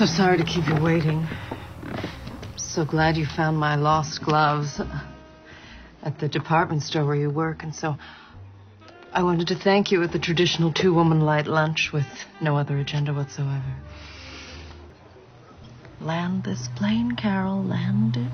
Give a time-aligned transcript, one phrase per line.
[0.00, 1.28] So sorry to keep you waiting.
[2.56, 4.80] So glad you found my lost gloves
[6.02, 7.96] at the department store where you work, and so
[9.12, 12.06] I wanted to thank you at the traditional two woman light lunch with
[12.40, 13.74] no other agenda whatsoever.
[16.00, 18.30] Land this plane, Carol, land it.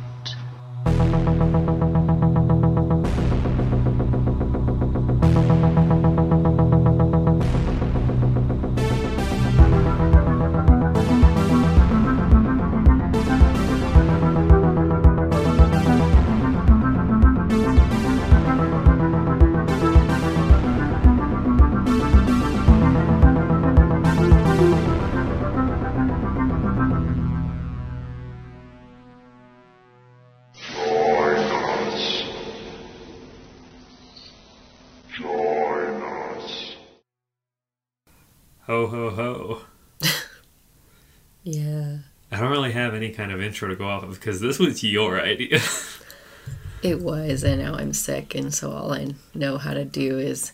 [43.17, 45.61] Kind of intro to go off of because this was your idea.
[46.83, 50.53] It was, and now I'm sick, and so all I know how to do is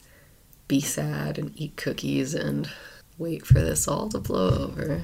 [0.66, 2.70] be sad and eat cookies and
[3.18, 5.02] wait for this all to blow over.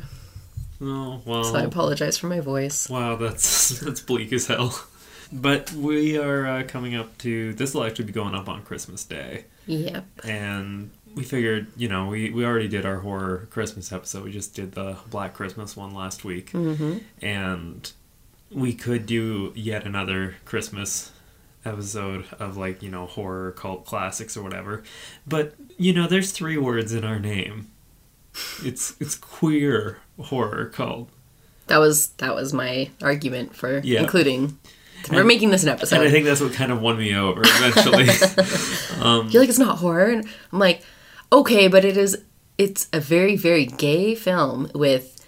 [0.81, 1.45] oh, well.
[1.45, 2.89] So I apologize for my voice.
[2.89, 4.81] Wow, that's that's bleak as hell.
[5.31, 9.05] But we are uh, coming up to this will actually be going up on Christmas
[9.05, 10.05] Day, Yep.
[10.25, 14.22] and we figured, you know, we we already did our horror Christmas episode.
[14.24, 16.98] We just did the Black Christmas one last week, Mm-hmm.
[17.20, 17.92] and
[18.50, 21.10] we could do yet another Christmas
[21.64, 24.83] episode of like you know horror cult classics or whatever.
[25.27, 27.69] But you know, there's three words in our name.
[28.64, 31.08] It's it's queer horror cult.
[31.66, 34.00] That was that was my argument for Yeah.
[34.03, 34.56] including.
[35.10, 35.97] We're And- making this an episode.
[36.00, 38.05] And I think that's what kind of won me over eventually.
[39.32, 40.06] You're like, it's not horror.
[40.06, 40.82] And I'm like,
[41.33, 42.23] okay, but it is.
[42.57, 45.25] It's a very, very gay film with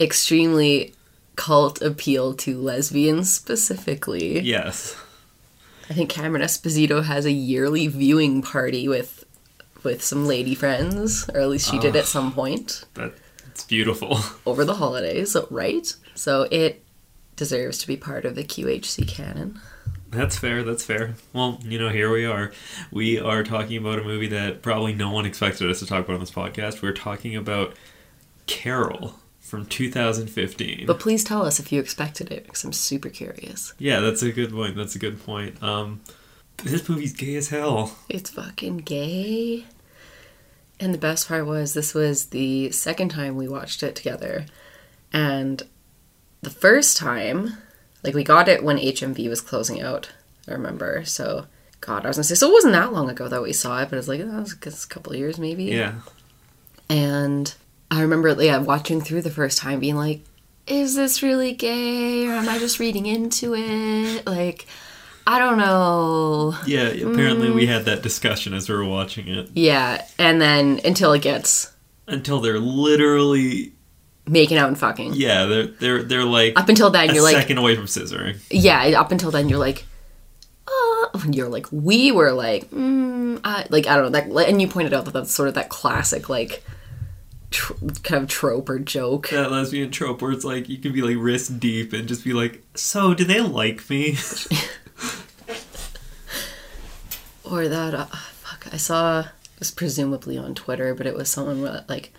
[0.00, 0.94] extremely
[1.36, 4.40] cult appeal to lesbians specifically.
[4.40, 4.96] yes.
[5.90, 9.24] I think Cameron Esposito has a yearly viewing party with
[9.82, 13.12] with some lady friends, or at least she did at some point That
[13.50, 14.18] it's beautiful.
[14.46, 15.86] over the holidays, right?
[16.14, 16.82] So it
[17.36, 19.60] deserves to be part of the QHC canon.
[20.14, 20.62] That's fair.
[20.62, 21.14] That's fair.
[21.32, 22.52] Well, you know, here we are.
[22.90, 26.14] We are talking about a movie that probably no one expected us to talk about
[26.14, 26.82] on this podcast.
[26.82, 27.74] We're talking about
[28.46, 30.86] Carol from 2015.
[30.86, 33.74] But please tell us if you expected it, because I'm super curious.
[33.78, 34.76] Yeah, that's a good point.
[34.76, 35.62] That's a good point.
[35.62, 36.00] Um,
[36.62, 37.96] this movie's gay as hell.
[38.08, 39.66] It's fucking gay.
[40.80, 44.46] And the best part was this was the second time we watched it together.
[45.12, 45.62] And
[46.42, 47.58] the first time,
[48.04, 50.12] like we got it when HMV was closing out,
[50.46, 51.04] I remember.
[51.04, 51.46] So,
[51.80, 53.90] God, I was gonna say, so it wasn't that long ago that we saw it,
[53.90, 55.64] but it's like, oh, it was a couple of years maybe.
[55.64, 55.94] Yeah.
[56.88, 57.52] And
[57.90, 60.20] I remember, yeah, watching through the first time being like,
[60.66, 64.26] is this really gay or am I just reading into it?
[64.26, 64.66] Like,
[65.26, 66.54] I don't know.
[66.66, 67.68] Yeah, apparently we mm.
[67.68, 69.50] had that discussion as we were watching it.
[69.54, 71.72] Yeah, and then until it gets
[72.06, 73.73] Until they're literally
[74.26, 75.14] making out and fucking.
[75.14, 78.38] yeah, they're they're they're like Up until then, a you're like, second away from scissoring.
[78.50, 78.98] yeah.
[79.00, 79.84] Up until then, you're like,
[80.66, 84.68] uh, you're like, we were like, mm, I, like I don't know that, and you
[84.68, 86.64] pointed out that that's sort of that classic like
[87.50, 89.28] tr- kind of trope or joke.
[89.30, 92.32] That lesbian trope where it's like you can be like wrist deep and just be
[92.32, 94.16] like, so do they like me?
[97.44, 99.26] Or that, uh, fuck, I saw, it
[99.58, 102.12] was presumably on Twitter, but it was someone like,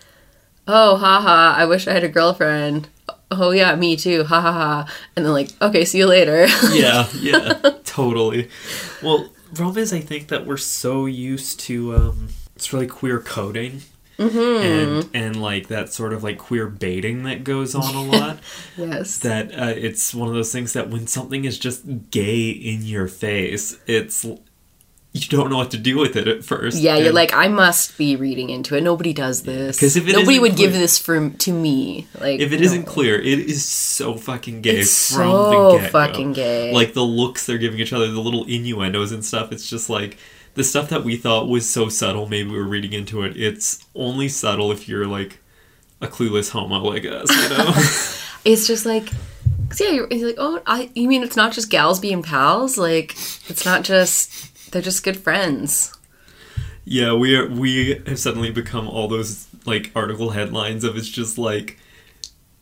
[0.68, 2.90] oh, haha, I wish I had a girlfriend.
[3.32, 4.94] Oh, yeah, me too, ha ha ha.
[5.16, 6.46] And then, like, okay, see you later.
[6.72, 7.54] yeah, yeah,
[7.84, 8.50] totally.
[9.02, 13.82] Well, problem is, I think that we're so used to um, it's really queer coding.
[14.18, 18.40] And and like that sort of like queer baiting that goes on a lot.
[18.78, 19.18] yes.
[19.20, 23.10] that uh, it's one of those things that when something is just gay in your
[23.10, 24.26] face, it's
[25.16, 26.78] you don't know what to do with it at first.
[26.78, 28.82] yeah, you're like, I must be reading into it.
[28.84, 29.80] Nobody does this.
[29.80, 32.06] 'Cause if it Nobody would give this for to me.
[32.20, 32.76] Like, if it no.
[32.76, 36.74] not clear, it is so fucking gay It's from so the get fucking gay.
[36.74, 39.54] Like the looks they're giving each other, the little innuendos and stuff.
[39.54, 40.18] It's just like
[40.56, 42.28] the stuff that we thought was so subtle.
[42.28, 43.38] Maybe we were reading into it.
[43.38, 45.40] It's only subtle if you're like
[46.02, 47.74] a clueless homo like us, you know.
[48.46, 49.10] It's just like,
[49.70, 50.92] cause yeah, you're, you're like, oh, I.
[50.94, 52.78] You mean it's not just gals being pals?
[52.78, 53.14] Like,
[53.50, 55.98] it's not just they're just good friends.
[56.84, 57.48] Yeah, we are.
[57.48, 61.80] We have suddenly become all those like article headlines of it's just like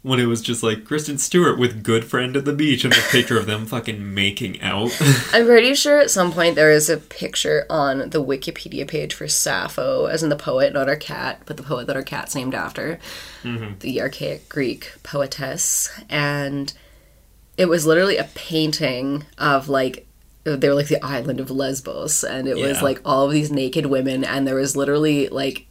[0.03, 3.01] when it was just like Kristen Stewart with good friend at the beach and a
[3.09, 4.95] picture of them fucking making out.
[5.33, 9.27] I'm pretty sure at some point there is a picture on the Wikipedia page for
[9.27, 12.53] Sappho, as in the poet, not our cat, but the poet that our cat's named
[12.53, 12.99] after,
[13.41, 13.79] mm-hmm.
[13.79, 15.89] the archaic Greek poetess.
[16.09, 16.71] And
[17.57, 20.05] it was literally a painting of like,
[20.43, 23.85] they were like the island of Lesbos, and it was like all of these naked
[23.85, 25.67] women, and there was literally like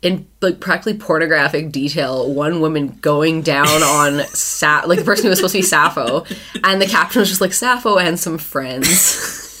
[0.00, 5.30] in like practically pornographic detail, one woman going down on Sa- like the person who
[5.30, 6.24] was supposed to be Sappho,
[6.62, 9.60] and the caption was just like Sappho and some friends.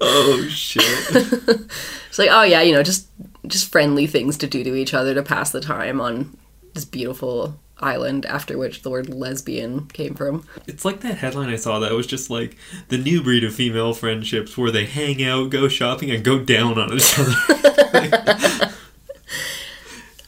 [0.00, 1.62] oh shit.
[2.08, 3.08] It's like, oh yeah, you know, just
[3.46, 6.34] just friendly things to do to each other to pass the time on
[6.76, 10.46] this beautiful island after which the word lesbian came from.
[10.66, 12.56] It's like that headline I saw that was just like
[12.88, 16.78] the new breed of female friendships where they hang out, go shopping, and go down
[16.78, 17.32] on each other.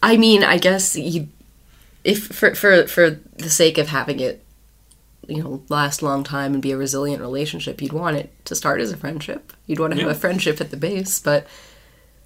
[0.02, 1.28] I mean, I guess you
[2.04, 4.44] if for for for the sake of having it
[5.26, 8.54] you know last a long time and be a resilient relationship, you'd want it to
[8.54, 9.52] start as a friendship.
[9.66, 11.48] You'd want to have a friendship at the base, but it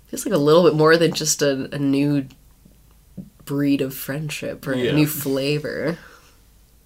[0.06, 2.26] feels like a little bit more than just a, a new
[3.44, 4.90] breed of friendship or Yeah.
[4.90, 5.98] a new flavor.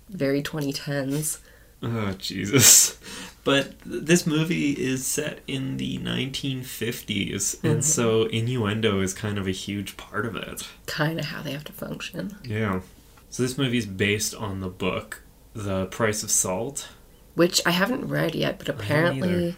[0.09, 1.39] Very 2010s.
[1.83, 2.99] oh Jesus.
[3.45, 7.81] But this movie is set in the 1950s, and mm-hmm.
[7.81, 10.67] so innuendo is kind of a huge part of it.
[10.87, 12.37] Kind of how they have to function.
[12.43, 12.81] Yeah.
[13.31, 15.23] So this movie is based on the book
[15.55, 16.89] The Price of Salt.
[17.35, 19.55] which I haven't read yet, but apparently,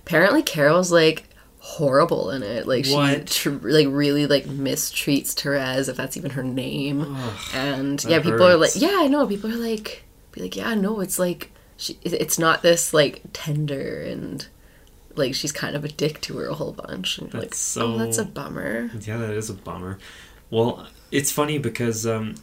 [0.00, 1.24] apparently Carol's like
[1.66, 2.66] horrible in it.
[2.66, 7.16] Like she tr- like really like mistreats Therese, if that's even her name.
[7.52, 9.26] and yeah, people are like, yeah, I know.
[9.26, 14.00] People are like, be like, yeah, no, it's like she, it's not this like tender
[14.00, 14.46] and
[15.16, 17.18] like she's kind of a dick to her a whole bunch.
[17.18, 18.90] And you're like, That's oh, that's a bummer.
[19.00, 19.98] Yeah, that is a bummer.
[20.50, 22.36] Well, it's funny because um,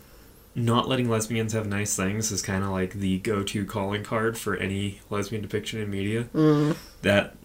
[0.53, 4.57] not letting lesbians have nice things is kind of like the go-to calling card for
[4.57, 6.25] any lesbian depiction in media.
[6.35, 6.75] Mm.
[7.03, 7.37] That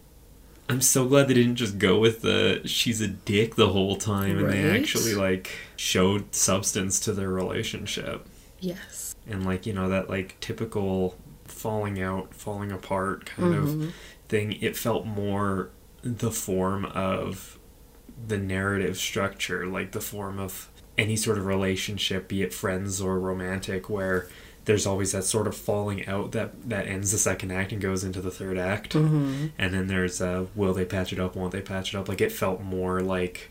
[0.69, 4.38] I'm so glad they didn't just go with the she's a dick the whole time,
[4.38, 8.26] and they actually like showed substance to their relationship,
[8.61, 9.15] Yes.
[9.26, 13.88] and like you know that like typical falling out, falling apart kind of mm-hmm.
[14.29, 14.53] thing.
[14.61, 15.70] It felt more
[16.03, 17.59] the form of
[18.26, 20.69] the narrative structure, like the form of
[20.99, 24.29] any sort of relationship, be it friends or romantic, where
[24.69, 28.05] there's always that sort of falling out that that ends the second act and goes
[28.05, 31.62] into the third act, and then there's uh, will they patch it up, won't they
[31.62, 32.09] patch it up?
[32.09, 33.50] Like it felt more like.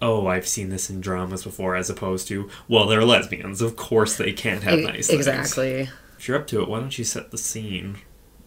[0.00, 3.60] Oh, I've seen this in dramas before, as opposed to, well, they're lesbians.
[3.60, 5.26] Of course, they can't have nice things.
[5.26, 5.88] exactly.
[6.16, 7.96] If you're up to it, why don't you set the scene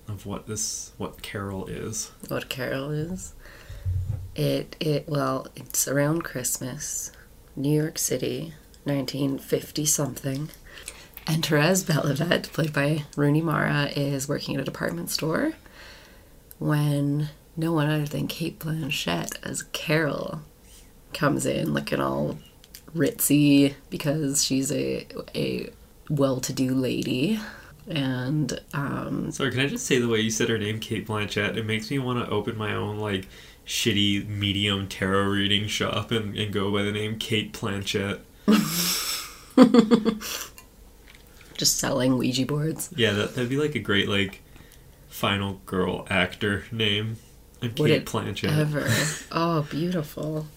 [0.07, 2.12] of what this, what Carol is?
[2.30, 3.34] what Carol is.
[4.34, 7.12] It it well, it's around Christmas,
[7.57, 8.54] New York City,
[8.86, 10.50] 1950 something.
[11.27, 15.53] And Therese Belivet, played by Rooney Mara, is working at a department store
[16.59, 20.41] when no one other than Kate Blanchett as Carol
[21.13, 22.38] comes in looking all
[22.95, 25.69] ritzy because she's a a
[26.09, 27.39] well-to-do lady
[27.88, 31.57] and um Sorry, can I just say the way you said her name, Kate Blanchett?
[31.57, 33.27] It makes me want to open my own like
[33.65, 38.19] shitty medium tarot reading shop and, and go by the name Kate Blanchett.
[41.62, 42.90] just selling Ouija boards.
[42.96, 44.42] Yeah, that that'd be like a great like
[45.10, 47.18] final girl actor name.
[47.62, 48.57] I'm Would Kate it Blanchett.
[48.57, 48.90] ever.
[49.31, 50.47] Oh, beautiful.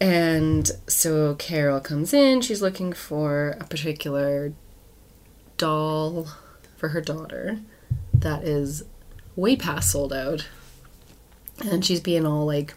[0.00, 2.40] And so Carol comes in.
[2.42, 4.52] She's looking for a particular
[5.56, 6.28] doll
[6.76, 7.58] for her daughter
[8.14, 8.84] that is
[9.34, 10.46] way past sold out.
[11.64, 12.74] And she's being all like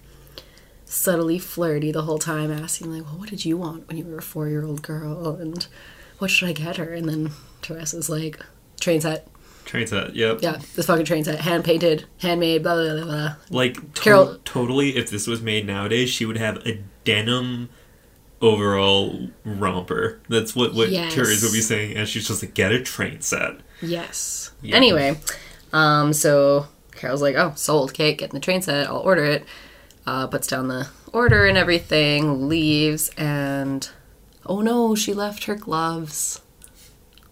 [0.85, 4.17] subtly flirty the whole time, asking, like, well, what did you want when you were
[4.17, 5.35] a four year old girl?
[5.35, 5.65] And
[6.19, 6.93] what should I get her?
[6.93, 8.39] And then Teresa's like,
[8.79, 9.27] train set.
[9.65, 10.15] Train set.
[10.15, 10.39] Yep.
[10.41, 11.39] Yeah, this fucking train set.
[11.39, 13.35] Hand painted, handmade, blah, blah, blah, blah.
[13.49, 17.69] Like to- Carol- totally, if this was made nowadays, she would have a denim
[18.41, 20.19] overall romper.
[20.29, 21.13] That's what what Yes.
[21.13, 23.53] Therese would be saying, and she's just like, get a train set.
[23.81, 24.51] Yes.
[24.61, 24.75] Yeah.
[24.75, 25.17] Anyway,
[25.71, 27.91] um, so Carol's like, "Oh, sold.
[27.91, 28.87] Okay, getting the train set.
[28.87, 29.45] I'll order it."
[30.05, 33.89] Uh, puts down the order and everything, leaves, and
[34.45, 36.41] oh no, she left her gloves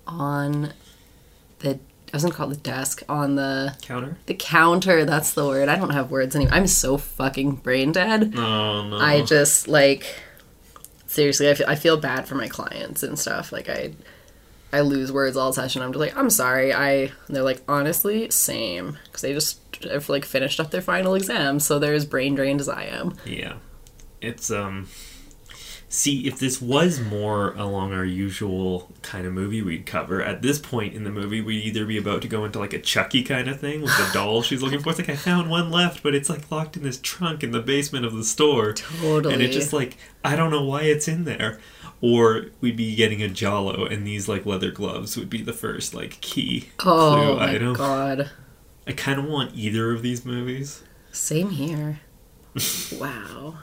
[0.08, 0.74] on
[1.60, 1.80] the.
[2.14, 4.18] I was gonna call it the desk on the Counter.
[4.26, 5.06] the counter.
[5.06, 5.70] That's the word.
[5.70, 6.54] I don't have words anymore.
[6.54, 8.34] I'm so fucking brain dead.
[8.36, 8.98] Oh no.
[8.98, 10.06] I just like
[11.08, 11.50] seriously.
[11.50, 13.54] I feel, I feel bad for my clients and stuff.
[13.54, 13.94] Like I,
[14.74, 15.82] I lose words all session.
[15.82, 16.74] I'm just like, I'm sorry.
[16.74, 16.92] I.
[16.92, 18.98] And they're like, honestly, same.
[19.06, 22.60] Because they just have like finished up their final exam, so they're as brain drained
[22.60, 23.16] as I am.
[23.26, 23.54] Yeah.
[24.20, 24.90] It's um
[25.94, 30.58] See, if this was more along our usual kind of movie we'd cover, at this
[30.58, 33.50] point in the movie, we'd either be about to go into like a Chucky kind
[33.50, 34.92] of thing with the doll she's looking for.
[34.92, 37.60] It's like, I found one left, but it's like locked in this trunk in the
[37.60, 38.72] basement of the store.
[38.72, 39.34] Totally.
[39.34, 41.60] And it's just like, I don't know why it's in there.
[42.00, 45.94] Or we'd be getting a giallo, and these like leather gloves would be the first
[45.94, 47.74] like key oh clue my item.
[47.74, 48.32] god.
[48.88, 50.84] I kind of want either of these movies.
[51.12, 52.00] Same here.
[52.98, 53.60] wow.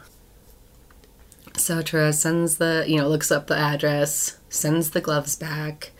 [1.59, 5.91] So Therese sends the, you know, looks up the address, sends the gloves back.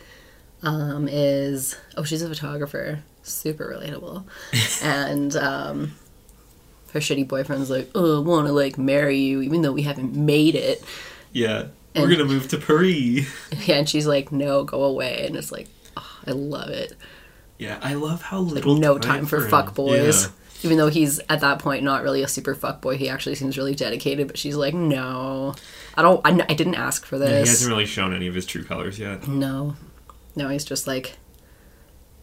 [0.61, 4.25] Um, is oh, she's a photographer, super relatable,
[4.83, 5.95] and um,
[6.91, 10.15] her shitty boyfriend's like, oh, I want to like marry you, even though we haven't
[10.15, 10.83] made it.
[11.31, 13.25] Yeah, And- we're gonna move to Paris.
[13.65, 16.91] Yeah, and she's like, no, go away, and it's like, oh, I love it.
[17.57, 19.49] Yeah, I love how Like little no time for him.
[19.49, 20.25] fuck boys.
[20.25, 20.31] Yeah.
[20.61, 23.57] Even though he's at that point not really a super fuck boy, he actually seems
[23.57, 24.27] really dedicated.
[24.27, 25.55] But she's like, no,
[25.95, 26.21] I don't.
[26.25, 28.99] I, I didn't ask for Yeah, he hasn't really shown any of his true colors
[28.99, 29.27] yet.
[29.27, 29.75] No.
[30.35, 31.17] No, he's just like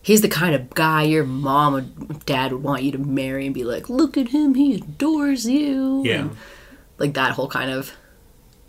[0.03, 1.81] he's the kind of guy your mom or
[2.25, 6.03] dad would want you to marry and be like, look at him, he adores you.
[6.05, 6.21] Yeah.
[6.21, 6.37] And,
[6.99, 7.93] like that whole kind of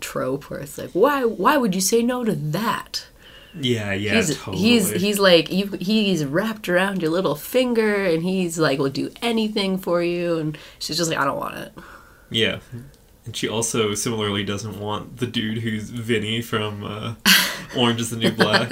[0.00, 3.06] trope where it's like, why why would you say no to that?
[3.54, 4.58] Yeah, yeah, he's totally.
[4.58, 9.10] he's he's like you he's wrapped around your little finger and he's like will do
[9.22, 11.72] anything for you and she's just like I don't want it.
[12.30, 12.60] yeah.
[13.24, 17.14] And she also similarly doesn't want the dude who's Vinny from uh,
[17.76, 18.68] Orange is the New Black.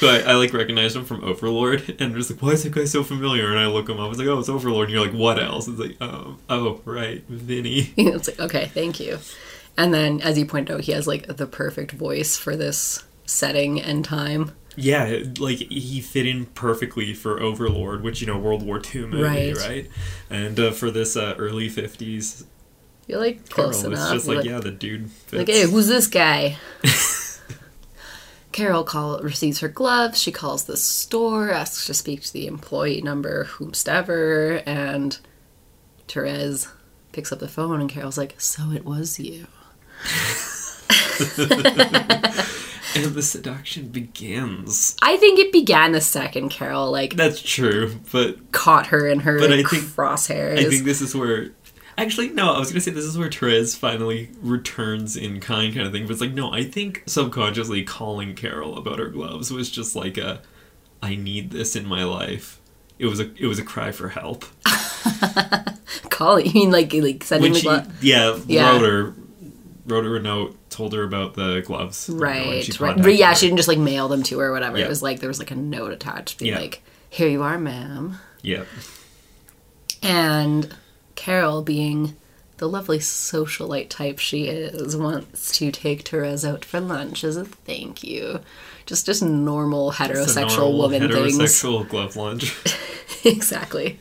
[0.00, 2.86] but I, I like recognize him from Overlord, and just like, why is that guy
[2.86, 3.50] so familiar?
[3.50, 4.88] And I look him up, I was like, oh, it's Overlord.
[4.88, 5.68] And you're like, what else?
[5.68, 7.92] It's like, um, oh, right, Vinny.
[7.98, 9.18] it's like okay, thank you.
[9.76, 13.80] And then as you point out, he has like the perfect voice for this setting
[13.80, 14.52] and time.
[14.76, 19.22] Yeah, like he fit in perfectly for Overlord, which you know World War II movie,
[19.22, 19.56] Right.
[19.56, 19.90] right?
[20.30, 22.44] And uh, for this uh, early '50s
[23.08, 24.12] You're like Carol, close it's enough.
[24.12, 25.32] just like, Like- yeah, the dude fits.
[25.32, 26.56] Like, hey, who's this guy?
[28.52, 30.20] Carol call receives her gloves.
[30.20, 35.18] She calls the store, asks to speak to the employee number, whomstever, and
[36.08, 36.68] Therese
[37.12, 39.46] picks up the phone, and Carol's like, "So it was you."
[42.94, 44.96] and the seduction begins.
[45.02, 49.38] I think it began the second Carol like That's true, but caught her in her
[49.38, 50.58] But I think- crosshairs.
[50.58, 51.50] I think this is where.
[51.98, 55.86] Actually, no, I was gonna say this is where Therese finally returns in kind, kind
[55.86, 56.04] of thing.
[56.04, 60.16] But it's like, no, I think subconsciously calling Carol about her gloves was just like
[60.16, 60.40] a,
[61.02, 62.58] I need this in my life.
[62.98, 64.44] It was a, it was a cry for help.
[66.10, 66.46] Call it.
[66.46, 68.04] You mean like like sending When the she, glove?
[68.04, 68.72] yeah, Yeah.
[68.72, 69.14] wrote her,
[69.90, 72.08] wrote her a note, told her about the gloves.
[72.08, 72.96] you know, and Right, right.
[73.02, 73.34] But yeah, her.
[73.34, 74.78] she didn't just like mail them to her or whatever.
[74.78, 74.84] Yeah.
[74.86, 76.60] It was like there was like a note attached, being Yeah.
[76.60, 78.64] like, "Here you are, ma'am." Yeah,
[80.02, 80.74] And
[81.14, 82.16] Carol, being
[82.56, 87.44] the lovely socialite type she is, wants to take Therese out for lunch as a
[87.44, 88.40] thank you.
[88.86, 91.38] Just just normal heterosexual normal woman things.
[91.38, 92.56] heterosexual glove lunch.
[93.24, 94.00] exactly.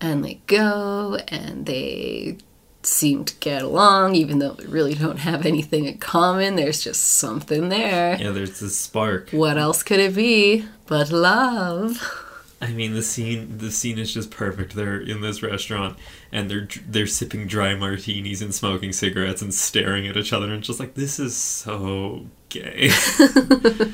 [0.00, 2.38] And they go and they
[2.86, 6.56] seem to get along, even though we really don't have anything in common.
[6.56, 8.16] There's just something there.
[8.20, 9.30] yeah, there's this spark.
[9.30, 12.22] What else could it be but love?
[12.60, 14.74] I mean, the scene the scene is just perfect.
[14.74, 15.98] They're in this restaurant
[16.32, 20.62] and they're they're sipping dry martinis and smoking cigarettes and staring at each other, and
[20.62, 22.90] just like this is so gay.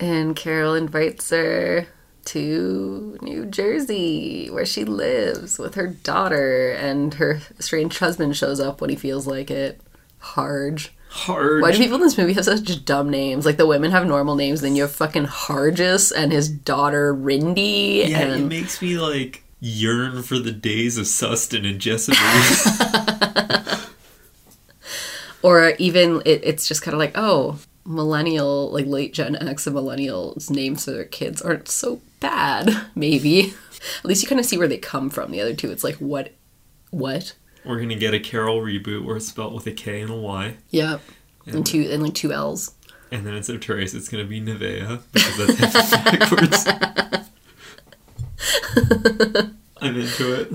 [0.00, 1.86] And Carol invites her
[2.26, 8.80] to New Jersey, where she lives with her daughter, and her strange husband shows up
[8.80, 9.80] when he feels like it.
[10.18, 10.92] Harge.
[11.10, 11.62] Hard.
[11.62, 13.44] Why do people in this movie have such dumb names?
[13.44, 18.08] Like the women have normal names, then you have fucking Hargis and his daughter Rindy.
[18.08, 22.18] yeah, it makes me like yearn for the days of Sustin and Jessica.
[25.42, 27.58] or even it, it's just kind of like, oh,
[27.90, 32.86] millennial, like late Gen X and millennials' names for their kids aren't so bad.
[32.94, 33.54] Maybe
[33.98, 35.30] at least you kind of see where they come from.
[35.30, 36.32] The other two, it's like what,
[36.90, 37.34] what?
[37.64, 40.56] We're gonna get a Carol reboot where it's spelled with a K and a Y,
[40.70, 41.00] Yep.
[41.46, 42.74] And two and like two L's.
[43.10, 46.66] and then instead of Therese, it's gonna be Nevaeh because that's backwards.
[49.82, 50.52] I'm into it.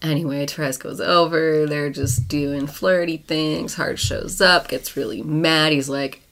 [0.00, 1.66] Anyway, Therese goes over.
[1.66, 3.74] They're just doing flirty things.
[3.74, 5.72] Hart shows up, gets really mad.
[5.72, 6.22] He's like,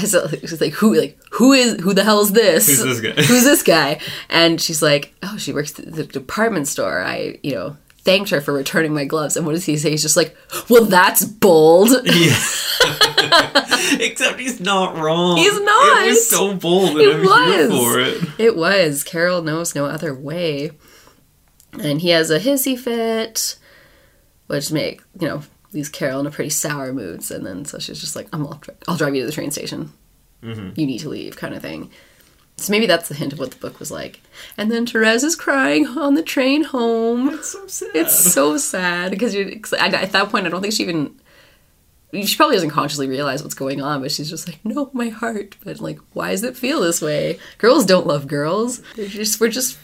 [0.00, 2.66] I saw, he's like, who, like, who is, who the hell is this?
[2.66, 3.22] Who's this guy?
[3.22, 4.00] Who's this guy?
[4.28, 7.00] And she's like, oh, she works at the department store.
[7.02, 9.36] I, you know, thanked her for returning my gloves.
[9.36, 9.90] And what does he say?
[9.90, 10.36] He's just like,
[10.68, 11.90] well, that's bold.
[12.04, 12.38] Yeah.
[14.00, 15.36] Except he's not wrong.
[15.36, 16.02] He's not.
[16.06, 17.78] It was so bold, and It I'm was.
[17.78, 18.30] for it.
[18.38, 19.04] It was.
[19.04, 20.70] Carol knows no other way.
[21.78, 23.56] And he has a hissy fit,
[24.46, 25.42] which make, you know,
[25.72, 27.30] leaves Carol in a pretty sour mood.
[27.30, 29.92] And then so she's just like, I'm, I'll, I'll drive you to the train station.
[30.42, 30.80] Mm-hmm.
[30.80, 31.90] You need to leave, kind of thing.
[32.56, 34.20] So maybe that's the hint of what the book was like.
[34.58, 37.30] And then Therese is crying on the train home.
[37.30, 37.90] It's so sad.
[37.94, 39.34] It's so sad because
[39.72, 40.46] at that point.
[40.46, 41.18] I don't think she even.
[42.12, 45.56] She probably doesn't consciously realize what's going on, but she's just like, "No, my heart."
[45.64, 47.38] But like, why does it feel this way?
[47.58, 48.82] Girls don't love girls.
[48.96, 49.78] They're just we're just.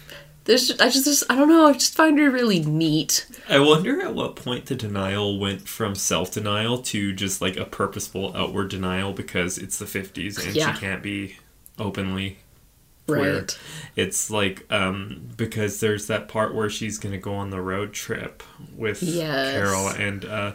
[0.46, 1.66] There's I just, just I don't know.
[1.66, 3.26] I just find her really neat.
[3.48, 7.64] I wonder at what point the denial went from self denial to just like a
[7.64, 10.72] purposeful outward denial because it's the 50s and Yeah.
[10.72, 11.36] she can't be
[11.78, 12.38] openly
[13.06, 13.40] queer.
[13.40, 13.58] Right.
[13.96, 18.42] It's like um because there's that part where she's gonna go on the road trip
[18.76, 19.52] with Yes.
[19.52, 20.52] Carol and uh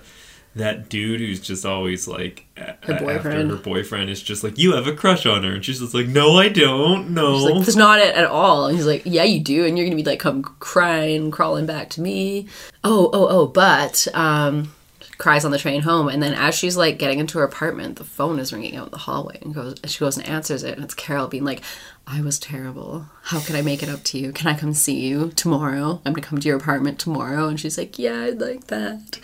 [0.56, 3.50] that dude who's just always like Her after boyfriend.
[3.52, 6.08] her boyfriend is just like you have a crush on her and she's just like
[6.08, 8.66] no I don't no She's like, that's not it at all.
[8.68, 9.66] And he's like, yeah, you do.
[9.66, 12.48] And you're going to be like, come crying, crawling back to me.
[12.84, 14.74] Oh, oh, oh, but, um,
[15.18, 16.08] cries on the train home.
[16.10, 18.92] And then as she's like getting into her apartment, the phone is ringing out in
[18.92, 20.76] the hallway and goes, she goes and answers it.
[20.76, 21.62] And it's Carol being like,
[22.08, 23.06] I was terrible.
[23.22, 24.32] How can I make it up to you?
[24.34, 26.02] Can I come see you tomorrow?
[26.04, 27.48] I'm going to come to your apartment tomorrow.
[27.48, 29.20] And she's like, yeah, I'd like that.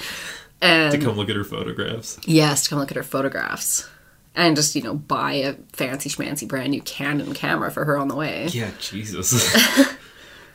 [0.62, 3.88] And to come look at her photographs Yes, to come look at her photographs.
[4.36, 8.08] And just, you know, buy a fancy schmancy brand new Canon camera for her on
[8.08, 8.48] the way.
[8.52, 9.32] yeah Jesus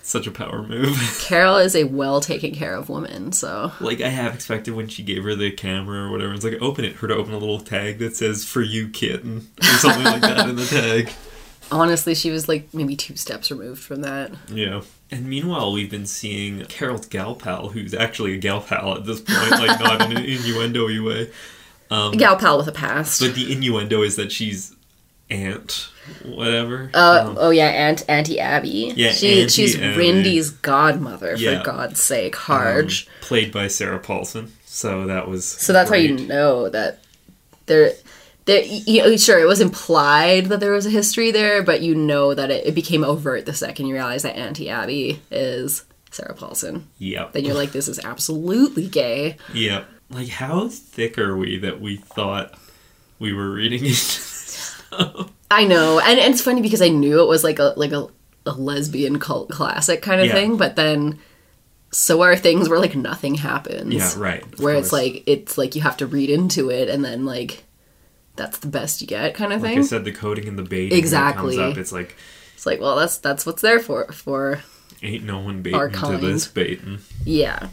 [0.05, 4.09] such a power move Carol is a well taken care of woman, so Like I
[4.09, 7.09] have expected when she gave her the camera or whatever, it's like open it, her
[7.09, 10.57] to open a little tag that says "For you, kitten" or something like that in
[10.57, 11.13] the tag.
[11.71, 14.33] honestly, she was like maybe two steps removed from that.
[14.49, 14.83] Yeah.
[15.12, 19.21] And meanwhile, we've been seeing Carol's gal pal, who's actually a gal pal at this
[19.21, 21.31] point, like not in an innuendo way.
[21.90, 23.21] Gal pal with a past.
[23.21, 24.75] But the innuendo is that she's
[25.28, 25.90] aunt,
[26.25, 26.90] whatever.
[26.95, 28.95] Uh, Um, oh yeah, Aunt Auntie Abby.
[28.97, 29.97] Yeah, she, Auntie she's Abby.
[29.99, 31.37] Rindy's godmother.
[31.37, 31.59] Yeah.
[31.59, 33.07] For God's sake, um, Harge.
[33.21, 34.52] played by Sarah Paulson.
[34.64, 37.00] So that was so that's how you know that
[37.66, 37.92] there,
[38.45, 38.63] there.
[38.65, 42.35] You know, sure, it was implied that there was a history there, but you know
[42.35, 46.89] that it, it became overt the second you realize that Auntie Abby is Sarah Paulson.
[46.99, 47.33] Yep.
[47.33, 49.37] Then you're like, this is absolutely gay.
[49.55, 49.87] Yep.
[50.11, 52.55] Like, how thick are we that we thought
[53.19, 54.83] we were reading into this?
[55.51, 58.09] I know, and, and it's funny because I knew it was like a like a,
[58.45, 60.33] a lesbian cult classic kind of Yeah.
[60.35, 61.19] thing, but then
[61.93, 63.95] so are things where like nothing happens.
[63.95, 64.61] Yeah, right.
[64.61, 67.64] Where it's like it's like you have to read into it, and then like
[68.37, 69.71] that's the best you get, kind of thing.
[69.71, 69.85] like thing.
[69.85, 71.57] I said, the coding and the baiting Exactly.
[71.57, 71.79] comes up.
[71.79, 72.16] It's like
[72.55, 74.62] It's like, well, that's that's what's there for for
[75.03, 76.99] ain't no one Our baiting to this baiting.
[77.25, 77.68] yeah,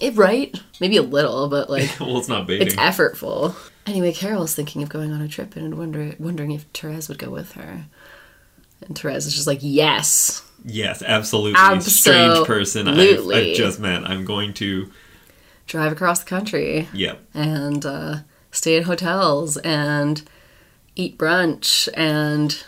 [0.00, 2.66] it right maybe a little, but like well, it's not baiting.
[2.68, 3.54] it's effortful.
[3.86, 7.30] Anyway, Carol's thinking of going on a trip and wonder, wondering if Therese would go
[7.30, 7.86] with her.
[8.86, 11.54] And Therese is just like, yes, yes, absolutely.
[11.56, 11.90] absolutely.
[11.90, 12.86] Strange person.
[12.88, 12.98] I've,
[13.28, 14.04] I've just met.
[14.04, 14.90] I'm going to.
[15.66, 17.20] drive across the country Yep.
[17.34, 18.16] and uh,
[18.52, 20.22] stay in hotels and
[20.94, 21.88] eat brunch.
[21.94, 22.62] And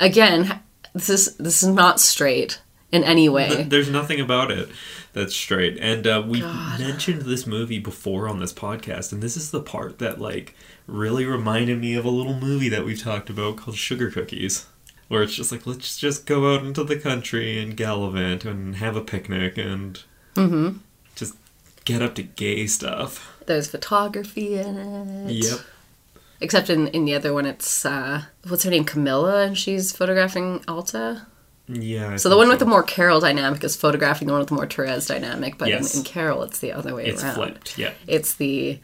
[0.00, 0.60] again,
[0.94, 3.62] this is this is not straight in any way.
[3.68, 4.70] There's nothing about it
[5.12, 5.76] that's straight.
[5.78, 6.80] And uh, we God.
[6.80, 10.54] mentioned this movie before on this podcast, and this is the part that like
[10.86, 14.66] really reminded me of a little movie that we've talked about called Sugar Cookies.
[15.08, 18.96] Where it's just like let's just go out into the country and gallivant and have
[18.96, 20.02] a picnic and
[20.34, 20.78] Mm-hmm.
[21.84, 23.40] Get up to gay stuff.
[23.46, 24.76] There's photography in
[25.28, 25.32] it.
[25.32, 25.58] Yep.
[26.40, 30.62] Except in, in the other one, it's uh, what's her name, Camilla, and she's photographing
[30.66, 31.26] Alta.
[31.68, 32.10] Yeah.
[32.12, 34.54] I So the one with the more Carol dynamic is photographing the one with the
[34.54, 35.94] more Therese dynamic, but Yes.
[35.94, 37.34] in, in Carol, it's the other way it's around.
[37.36, 37.78] flipped.
[37.78, 37.92] Yeah.
[38.06, 38.78] It's the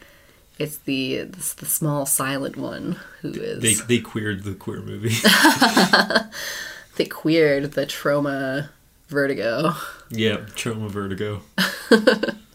[0.57, 5.09] it's the it's the small silent one who is They they queered the queer movie.
[6.97, 8.69] they queered the Troma
[9.09, 9.73] Vertigo.
[10.09, 11.41] yeah, Troma Vertigo.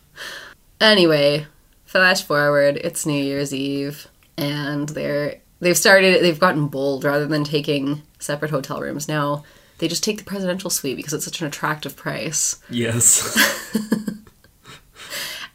[0.80, 1.46] Anyway,
[1.84, 7.44] flash forward, it's New Year's Eve and they're they've started they've gotten bold rather than
[7.44, 9.44] taking separate hotel rooms now.
[9.78, 12.60] They just take the presidential suite because it's such an attractive price.
[12.70, 13.72] Yes.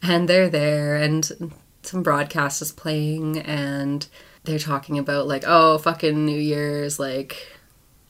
[0.02, 4.06] And they're there and some broadcast is playing and
[4.44, 7.56] they're talking about like, oh fucking New Year's, like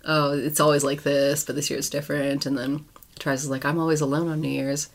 [0.05, 2.87] oh, it's always like this, but this year it's different and then
[3.21, 4.89] Therese is like, I'm always alone on New Year's.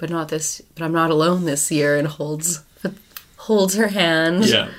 [0.00, 2.64] But not this but I'm not alone this year and holds
[3.36, 4.46] holds her hand.
[4.46, 4.70] yeah.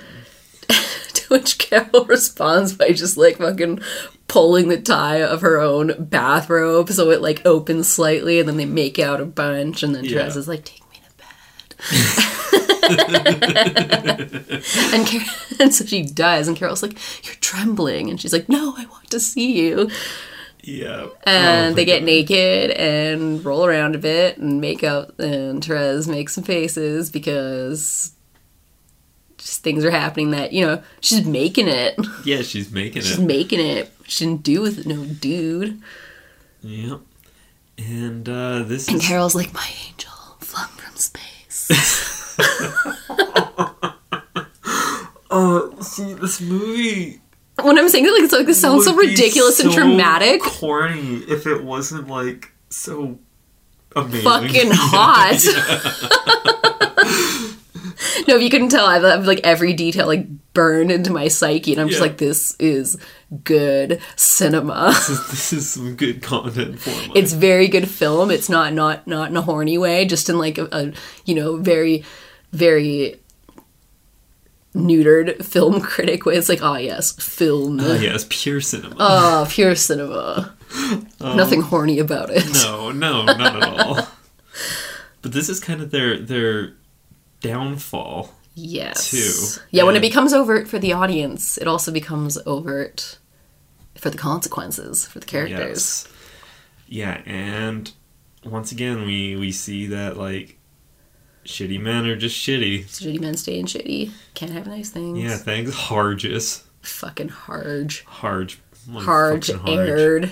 [1.14, 3.82] To which Carol responds by just like fucking
[4.28, 8.66] pulling the tie of her own bathrobe so it like opens slightly and then they
[8.66, 10.20] make out a bunch and then Yeah.
[10.22, 11.28] Therese is like, take me to bed.
[14.94, 15.22] and, Car-
[15.60, 19.10] and so she does and Carol's like, you're trembling and she's like, no, I want
[19.12, 19.90] to see you.
[20.64, 21.08] Yeah.
[21.24, 26.34] And they get naked and roll around a bit and make out and Therese makes
[26.34, 28.14] some faces because
[29.38, 31.96] just things are happening that you know she's making it.
[32.26, 33.16] Yeah, she's making She's it.
[33.16, 33.92] She's making it.
[34.06, 35.82] She didn't do with no dude.
[36.62, 37.00] Yep.
[37.78, 42.38] And uh, this And is Carol's like my angel flung from space.
[45.32, 47.21] uh, see this movie
[47.66, 50.42] when I'm saying it, like it's like this sounds so ridiculous and dramatic.
[50.42, 53.20] corny if it wasn't like so
[53.96, 54.22] amazing.
[54.22, 55.38] Fucking hot.
[58.28, 61.72] no, if you couldn't tell, I have like every detail like burned into my psyche,
[61.72, 62.98] and I'm just like, this is
[63.44, 64.88] good cinema.
[64.88, 67.12] this, is, this is some good content for me.
[67.16, 68.32] it's very good film.
[68.32, 70.94] It's not not not in a horny way, just in like a, a
[71.26, 72.04] you know very
[72.52, 73.21] very
[74.74, 76.36] neutered film critic way.
[76.36, 77.80] It's like, oh yes, film.
[77.82, 78.96] Ah, yes, pure cinema.
[79.00, 80.56] Oh, pure cinema.
[81.20, 82.46] Um, Nothing horny about it.
[82.54, 84.08] no, no, not at all.
[85.22, 86.74] but this is kind of their their
[87.42, 88.34] downfall.
[88.54, 89.10] Yes.
[89.12, 89.62] Too.
[89.72, 93.18] Yeah, when it becomes overt for the audience, it also becomes overt
[93.96, 96.06] for the consequences for the characters.
[96.06, 96.08] Yes.
[96.88, 97.92] Yeah, and
[98.44, 100.58] once again we we see that like
[101.46, 102.86] shitty men are just shitty.
[102.86, 104.12] Shitty men staying shitty.
[104.34, 105.20] Can't have nice things.
[105.20, 106.64] Yeah, thanks Harges.
[106.82, 108.04] Fucking Harge.
[108.06, 108.60] Harge.
[108.92, 109.70] Harge Harge.
[109.70, 110.32] aired.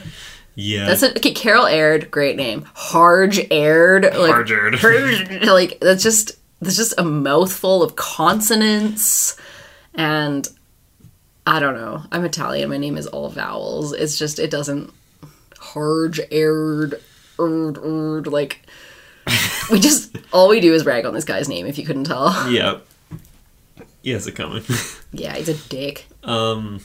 [0.55, 0.85] Yeah.
[0.87, 1.17] That's it.
[1.17, 2.11] Okay, Carol Aird.
[2.11, 2.65] Great name.
[2.73, 4.03] Harge Aird.
[4.03, 4.49] Like.
[4.79, 9.37] Harge- like that's just that's just a mouthful of consonants,
[9.95, 10.49] and
[11.47, 12.03] I don't know.
[12.11, 12.69] I'm Italian.
[12.69, 13.93] My name is all vowels.
[13.93, 14.91] It's just it doesn't
[15.57, 17.01] Harge Aird.
[17.41, 18.67] Erd, erd, like
[19.71, 21.65] we just all we do is rag on this guy's name.
[21.65, 22.85] If you couldn't tell, Yep.
[24.01, 24.63] He has it coming.
[25.11, 26.07] yeah, he's a dick.
[26.23, 26.79] Um,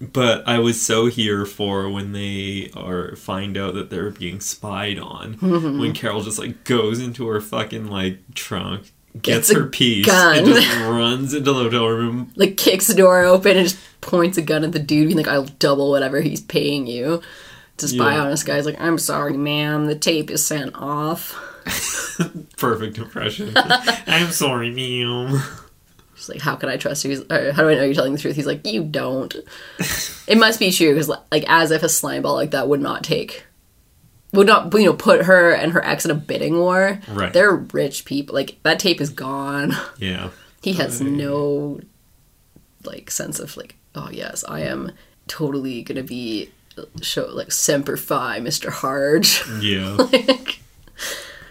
[0.00, 4.98] but I was so here for when they are find out that they're being spied
[4.98, 5.34] on.
[5.36, 5.78] Mm-hmm.
[5.80, 10.38] When Carol just like goes into her fucking like trunk, Gets gets, her piece, gun.
[10.38, 12.32] and just runs into the hotel room.
[12.34, 15.28] Like kicks the door open and just points a gun at the dude, being like,
[15.28, 17.20] "I'll double whatever he's paying you."
[17.78, 18.22] To spy Yeah.
[18.24, 21.32] on this guy's like, I'm sorry, ma'am, the tape is sent off.
[22.56, 23.52] Perfect impression.
[23.56, 25.40] I'm sorry, ma'am.
[26.14, 27.24] She's like, how can I trust you?
[27.30, 28.36] How do I know you're telling the truth?
[28.36, 29.34] He's like, you don't.
[30.28, 33.02] it must be true because, like, as if a slime ball like that would not
[33.02, 33.44] take,
[34.32, 37.00] would not, you know, put her and her ex in a bidding war.
[37.08, 37.32] Right.
[37.32, 38.34] They're rich people.
[38.34, 39.72] Like that tape is gone.
[39.98, 40.30] Yeah.
[40.62, 41.80] He has no,
[42.84, 44.92] like, sense of like, oh yes, I am
[45.26, 46.50] totally gonna be
[47.00, 49.42] show like semper fi, Mister Harge.
[49.60, 49.96] Yeah.
[50.12, 50.60] like,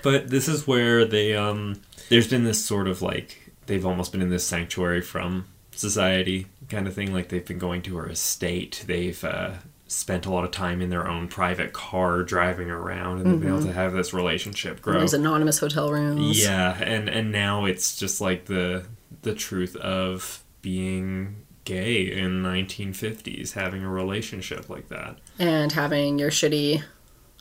[0.04, 4.22] But this is where they um there's been this sort of like they've almost been
[4.22, 8.84] in this sanctuary from society kind of thing like they've been going to her estate
[8.88, 9.52] they've uh
[9.88, 13.50] spent a lot of time in their own private car driving around and they've been
[13.50, 16.44] able to have this relationship grow there's anonymous hotel rooms.
[16.44, 18.86] yeah and and now it's just like the
[19.24, 26.32] the truth of being gay in 1950s having a relationship like that and having your
[26.32, 26.84] shitty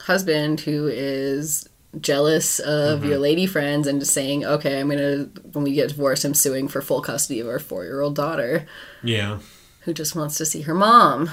[0.00, 1.68] husband who is
[2.00, 6.24] jealous of your lady friends and just saying, okay, I'm gonna when we get divorced,
[6.24, 8.66] I'm suing for full custody of our four year old daughter
[9.02, 9.38] yeah
[9.80, 11.30] who just wants to see her mom.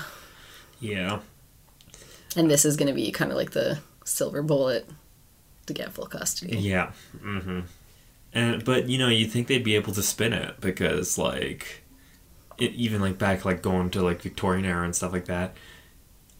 [0.79, 1.19] yeah
[2.35, 4.89] And this is gonna be kind of like the silver bullet
[5.65, 6.57] to get full custody.
[6.57, 6.91] Yeah.
[7.17, 7.59] Mm-hmm.
[8.33, 11.83] And but you know, you think they'd be able to spin it because like,
[12.57, 15.55] it, even like back like going to like Victorian era and stuff like that,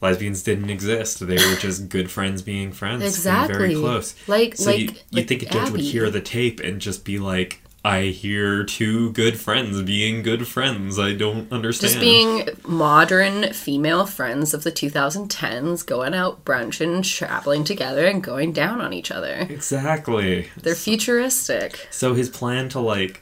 [0.02, 1.26] lesbians didn't exist.
[1.26, 3.58] They were just good friends being friends, Exactly.
[3.58, 4.16] very close.
[4.28, 7.04] Like So like you, you like think a judge would hear the tape and just
[7.06, 11.00] be like, "I hear two good friends being good friends.
[11.00, 17.64] I don't understand." Just being modern female friends of the 2010s, going out brunching, traveling
[17.64, 19.48] together, and going down on each other.
[19.50, 20.48] exactly.
[20.62, 21.88] They're futuristic.
[21.92, 23.22] So his plan to like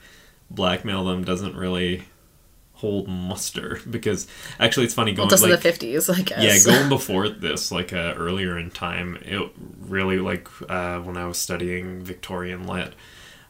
[0.49, 2.03] blackmail them doesn't really
[2.85, 4.27] hold muster because
[4.59, 6.43] actually it's funny going Well, just like in the 50s, I guess.
[6.65, 9.49] yeah going before this like uh, earlier in time it
[9.81, 12.93] really like uh, when I was studying Victorian lit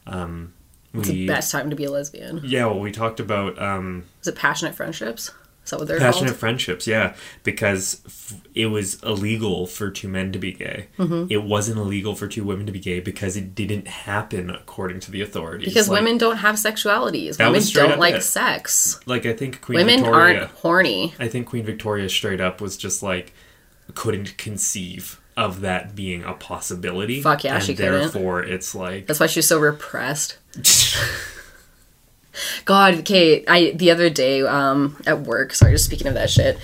[0.06, 0.52] um
[0.94, 2.40] It's the best time to be a lesbian.
[2.44, 5.30] yeah well we talked about um Is it passionate friendships?
[5.72, 6.38] What they're passionate called?
[6.38, 11.26] friendships yeah because f- it was illegal for two men to be gay Mm-hmm.
[11.30, 15.10] it wasn't illegal for two women to be gay because it didn't happen according to
[15.10, 17.38] the authorities Because Like- women don't have sexualities.
[17.38, 18.22] Women don't like it.
[18.22, 19.00] sex.
[19.06, 21.14] like I think Queen Women Victoria aren't horny.
[21.18, 23.32] I think Queen Victoria straight up was just like
[23.94, 27.20] couldn't conceive of that being a possibility.
[27.20, 27.92] Fuck yeah, and she couldn't.
[28.12, 30.38] therefore it's like That's why she's so repressed.
[32.64, 33.44] God, okay.
[33.46, 35.54] I the other day um, at work.
[35.54, 36.58] Sorry, just speaking of that shit.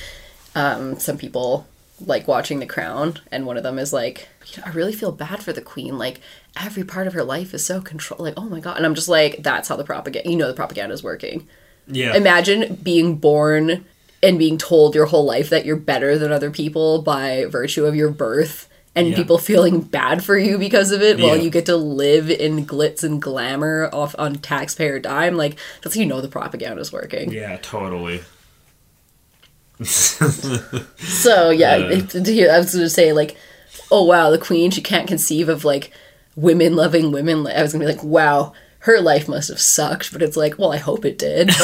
[0.54, 1.66] Um, some people
[2.04, 5.12] like watching The Crown, and one of them is like, you know, I really feel
[5.12, 5.98] bad for the Queen.
[5.98, 6.20] Like
[6.60, 8.24] every part of her life is so control.
[8.24, 10.28] Like oh my god, and I'm just like, that's how the propaganda.
[10.28, 11.48] You know, the propaganda is working.
[11.86, 12.14] Yeah.
[12.14, 13.84] Imagine being born
[14.22, 17.96] and being told your whole life that you're better than other people by virtue of
[17.96, 18.68] your birth.
[18.94, 19.16] And Yeah.
[19.16, 23.02] people feeling bad for you because of it, while you get to live in glitz
[23.02, 25.36] and glamour off on taxpayer dime.
[25.36, 27.32] Like that's how you know the propaganda is working.
[27.32, 28.20] yeah, totally.
[29.82, 33.36] So yeah, it- it- I was gonna say like,
[33.90, 35.90] oh wow, the queen she can't conceive of like
[36.36, 37.46] women loving women.
[37.46, 40.72] I was gonna be like, wow, her life must have sucked, but it's like, well,
[40.72, 41.50] I hope it did.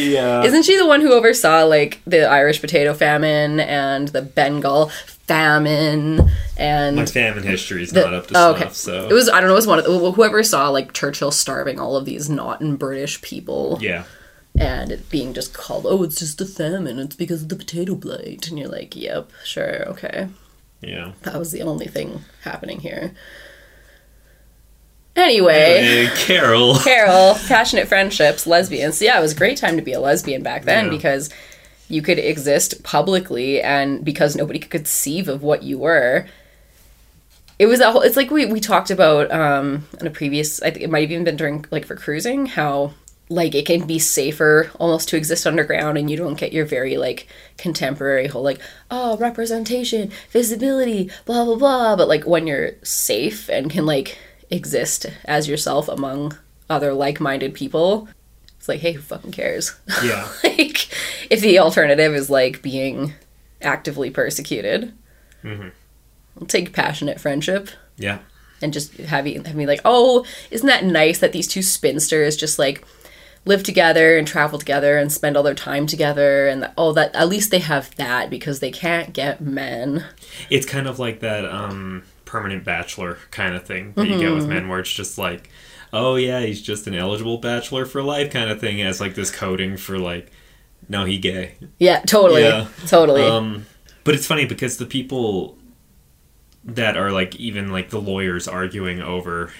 [0.00, 0.42] yeah.
[0.42, 4.88] Isn't she the one who oversaw like the Irish potato famine and the Bengal
[5.30, 9.28] famine and My famine history is the- not up to oh, snuff, so it was
[9.28, 12.04] I don't know it was one of the, whoever saw like Churchill starving all of
[12.04, 14.04] these not in British people yeah.
[14.58, 17.94] and it being just called oh it's just a famine it's because of the potato
[17.94, 20.26] blight and you're like yep sure okay
[20.80, 21.12] Yeah.
[21.22, 23.12] that was the only thing happening here.
[25.16, 26.78] Anyway, Hey, Carol.
[26.84, 28.98] Carol, passionate friendships, lesbians.
[28.98, 30.90] So yeah, it was a great time to be a lesbian back then Yeah.
[30.90, 31.30] because
[31.88, 36.26] you could exist publicly and because nobody could conceive of what you were.
[37.58, 38.00] It was a whole.
[38.02, 40.62] It's like we we talked about um in a previous.
[40.62, 42.92] I think it might have even been during like for cruising how
[43.28, 46.96] like it can be safer almost to exist underground and you don't get your very
[46.96, 53.48] like contemporary whole like oh representation visibility blah blah blah but like when you're safe
[53.48, 54.18] and can like
[54.50, 56.36] exist as yourself among
[56.68, 58.08] other like-minded people
[58.58, 60.28] it's like hey who fucking cares Yeah.
[60.44, 60.88] like
[61.30, 63.14] if the alternative is like being
[63.62, 64.92] actively persecuted
[65.44, 68.18] I'll take passionate friendship Yeah.
[68.62, 72.58] and just having have me like, oh, isn't that nice that these two spinsters just
[72.58, 72.84] like
[73.46, 77.28] live together and travel together and spend all their time together and oh that at
[77.28, 80.04] least they have that because they can't get men.
[80.50, 84.34] It's kind of like that um permanent bachelor kind of thing that you get Mm-hmm.
[84.36, 85.50] with men where it's just like,
[85.92, 89.30] oh yeah, he's just an eligible bachelor for life kind of thing as like this
[89.32, 90.30] coding for like
[90.88, 91.54] no, he gay.
[91.78, 92.68] Yeah, totally, Yeah.
[92.86, 93.22] totally.
[93.22, 93.66] Um,
[94.04, 95.56] but it's funny because the people
[96.64, 99.52] that are like even like the lawyers arguing over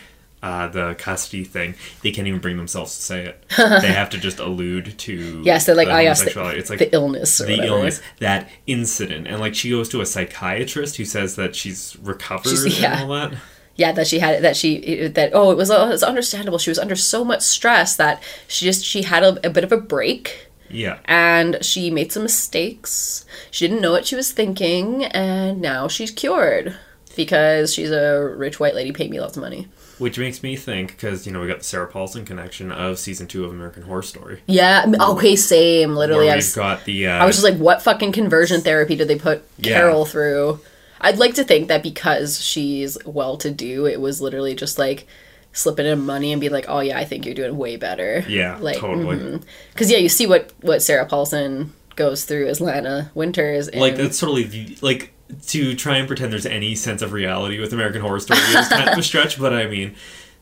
[0.42, 3.44] uh, the custody thing, they can't even bring themselves to say it.
[3.57, 6.59] they have to just allude to yes, they're like, the I guess homosexuality.
[6.59, 7.74] it's like the illness or the whatever.
[7.76, 12.48] illness, that incident, and like she goes to a psychiatrist who says that she's recovered
[12.48, 13.00] She's- yeah.
[13.03, 13.38] and all that.
[13.76, 16.59] Yeah, that she had that she that oh it was it was understandable.
[16.59, 19.72] She was under so much stress that she just she had a, a bit of
[19.72, 23.24] a break Yeah, and she made some mistakes.
[23.50, 26.76] She didn't know what she was thinking, and now she's cured
[27.16, 28.92] because she's a rich white lady.
[28.92, 29.68] Paid me lots of money.
[30.00, 33.26] Which makes me think because you know we got the Sarah Paulson connection of season
[33.26, 34.42] two of American Horror Story.
[34.46, 34.90] Yeah.
[35.00, 35.36] Okay.
[35.36, 35.94] Same.
[35.94, 38.96] Literally, where I was, got the uh, I was just like, what fucking conversion therapy
[38.96, 39.74] did they put Yeah.
[39.74, 40.60] Carol through?
[41.00, 45.06] I'd like to think that because she's well to do, it was literally just like
[45.52, 48.24] slipping in money and be like, oh yeah, I think you're doing way better.
[48.28, 49.40] yeah, like totally.
[49.72, 53.68] Because yeah, you see what what Sarah Paulson goes through as Lana Winters.
[53.68, 55.12] And, like that's totally the, like
[55.48, 58.88] to try and pretend there's any sense of reality with American Horror Story is kind
[58.88, 59.94] of a stretch, but I mean,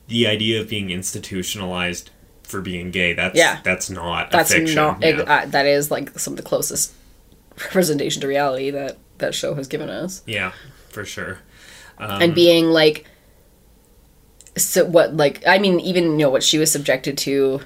[0.09, 2.11] the idea of being institutionalized
[2.43, 3.61] for being gay that's Yeah.
[3.63, 4.75] that's not that's a fiction.
[4.77, 5.21] not yeah.
[5.21, 6.93] uh, that is like some of the closest
[7.65, 10.23] representation to reality that that show has given us.
[10.27, 10.53] yeah,
[10.89, 11.41] for sure.
[11.99, 13.07] Um, and being like
[14.57, 17.61] so what like i mean even you know what she was subjected to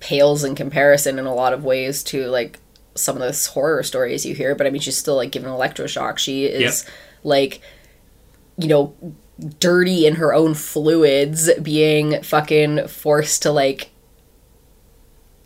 [0.00, 2.58] pales in comparison in a lot of ways to like
[2.96, 6.18] some of those horror stories you hear but i mean she's still like given electroshock.
[6.18, 6.84] She is
[7.22, 7.60] like
[8.58, 8.94] you know
[9.58, 13.90] dirty in her own fluids being fucking forced to like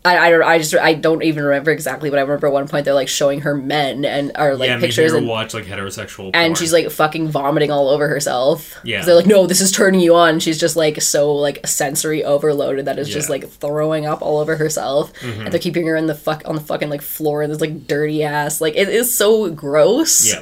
[0.03, 2.67] I, I, don't- I just I don't even remember exactly, but I remember at one
[2.67, 6.31] point they're like showing her men and are like yeah, pictures and watch like heterosexual,
[6.33, 6.55] and porn.
[6.55, 8.79] she's like fucking vomiting all over herself.
[8.83, 9.05] Yeah.
[9.05, 10.39] they're like, no, this is turning you on.
[10.39, 13.35] She's just like so like sensory overloaded that is just Yeah.
[13.35, 13.43] Mm-hmm.
[13.45, 15.13] like throwing up all over herself.
[15.23, 17.45] And they're keeping her in the fuck on the fucking like floor.
[17.47, 18.59] This like dirty ass.
[18.59, 20.27] Like it is so gross.
[20.27, 20.41] yeah,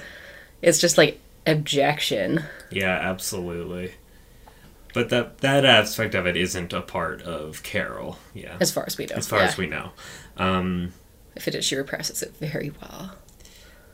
[0.61, 2.43] It's just like objection.
[2.71, 3.91] yeah, absolutely.
[4.93, 8.17] But that that aspect of it isn't a part of Carol.
[8.33, 9.15] Yeah, As far as we know.
[9.15, 9.45] as far Yeah.
[9.47, 9.91] as we know.
[10.37, 10.93] Um,
[11.35, 13.11] If it is, she represses it very well.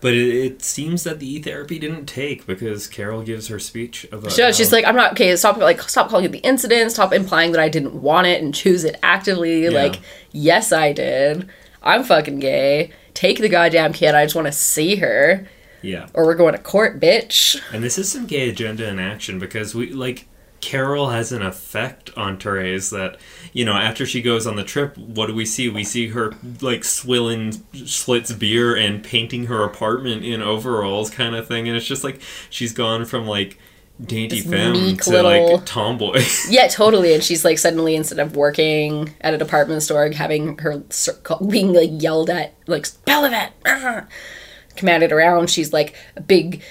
[0.02, 4.32] But it, it seems that the therapy didn't take because Carol gives her speech about.
[4.32, 5.36] So she's like, I'm not okay.
[5.36, 6.92] Stop, like, stop calling it the incident.
[6.92, 9.70] Stop implying that I didn't want it and choose it actively.
[9.70, 9.96] Like,
[10.32, 11.50] yes, I did.
[11.82, 12.92] I'm fucking gay.
[13.14, 14.14] Take the goddamn kid.
[14.16, 15.48] I just want to see her,
[15.82, 17.60] yeah, or we're going to court, bitch.
[17.74, 20.28] and this is some gay agenda in action because we like
[20.66, 23.18] Carol has an effect on Therese that,
[23.54, 25.70] you know, after she goes on the trip, what do we see?
[25.70, 31.48] We see her like swilling Schlitz beer and painting her apartment in overalls kind of
[31.48, 31.68] thing.
[31.68, 33.60] And it's just like she's gone from like
[34.04, 36.24] dainty This femme to little- like tomboy.
[36.50, 37.14] Yeah, totally.
[37.14, 41.74] And she's like suddenly instead of working at a department store, having her circle being
[41.74, 44.06] like yelled at, like Belivet, ah,
[44.76, 45.52] commanded around.
[45.52, 46.64] She's like a big,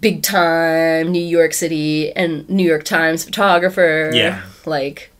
[0.00, 4.10] big time New York City and New York Times photographer.
[4.14, 4.42] Yeah.
[4.66, 5.10] like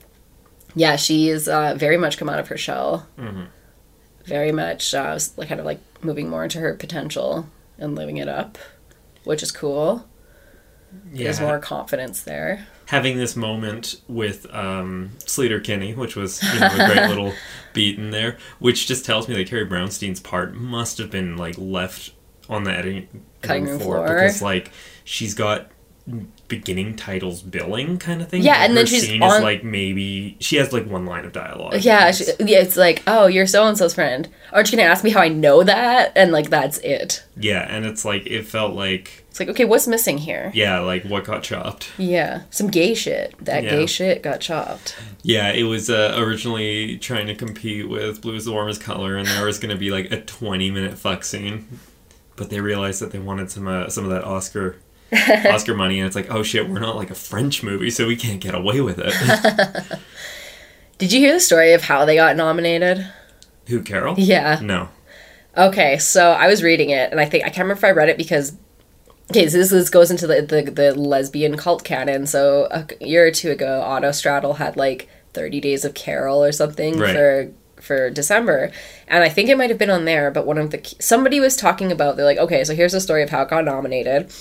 [0.74, 3.06] yeah, she is uh, very much come out of her shell.
[3.18, 3.44] Mm-hmm.
[4.26, 8.28] Very much uh, like kind of like moving more into her potential and living it
[8.28, 8.58] up,
[9.24, 10.06] which is cool.
[11.12, 11.24] Yeah.
[11.24, 12.66] There's more confidence there.
[12.86, 17.32] having this moment with um, Sleater Kinney, which was you know, a great little
[17.74, 21.56] beat in there, which just tells me that Carrie Brownstein's part must have been like
[21.58, 22.12] left
[22.48, 24.14] on the editing Cutting room floor, floor.
[24.16, 24.70] because like
[25.04, 25.70] she's got
[26.48, 28.42] beginning titles billing kind of thing.
[28.42, 31.32] Yeah, and then she's scene on- is like maybe she has like one line of
[31.32, 31.74] dialogue.
[31.84, 34.26] Yeah, she, yeah, it's like, oh, you're so and so's friend.
[34.52, 36.12] Aren't you gonna ask me how I know that?
[36.16, 37.24] And like, that's it.
[37.36, 40.50] yeah, and it's like it felt like It's like, okay, what's missing here?
[40.54, 41.90] yeah, like what got chopped.
[41.98, 43.34] Yeah, some gay shit.
[43.44, 43.70] That Yeah.
[43.70, 44.96] gay shit got chopped.
[45.22, 49.26] Yeah, it was uh, originally trying to compete with Blue is the Warmest Color, and
[49.28, 51.68] there was going to be like a 20 minute fuck scene.
[52.38, 54.76] But they realized that they wanted some uh, some of that Oscar
[55.12, 58.16] Oscar money, and it's like, oh shit, we're not like a French movie, so we
[58.16, 59.12] can't get away with it.
[60.98, 63.06] Did you hear the story of how they got nominated?
[63.68, 64.14] Who, Carol?
[64.18, 64.58] Yeah.
[64.62, 64.88] No.
[65.56, 68.08] Okay, so I was reading it, and I think I can't remember if I read
[68.08, 68.54] it because.
[69.30, 72.26] Okay, so this, this goes into the, the the lesbian cult canon.
[72.26, 76.98] So a year or two ago, Autostraddle had like Thirty Days of Carol or something
[76.98, 77.14] Right.
[77.14, 78.70] for for December,
[79.06, 80.30] and I think it might have been on there.
[80.30, 83.22] But one of the somebody was talking about they're like, okay, so here's the story
[83.22, 84.32] of how it got nominated.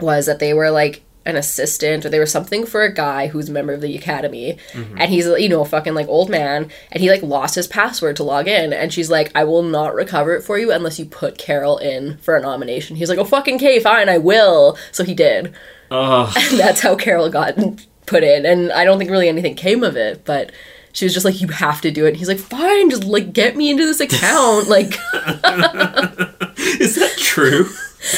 [0.00, 3.48] Was that they were like an assistant or they were something for a guy who's
[3.48, 4.58] a member of the academy.
[4.72, 4.98] Mm-hmm.
[4.98, 8.16] And he's you know a fucking like old man and he like lost his password
[8.16, 8.72] to log in.
[8.72, 12.18] And she's like i will not recover it for you unless you put carol in
[12.18, 12.96] for a nomination.
[12.96, 14.76] He's like oh fucking okay fine i will.
[14.90, 15.54] So he did.
[15.90, 17.56] Oh, and that's how carol got
[18.06, 18.44] put in.
[18.44, 20.52] And i don't think really anything came of it but
[20.92, 23.32] she was just like you have to do it and he's like fine just like
[23.32, 24.88] get me into this account like
[26.80, 27.64] is that true?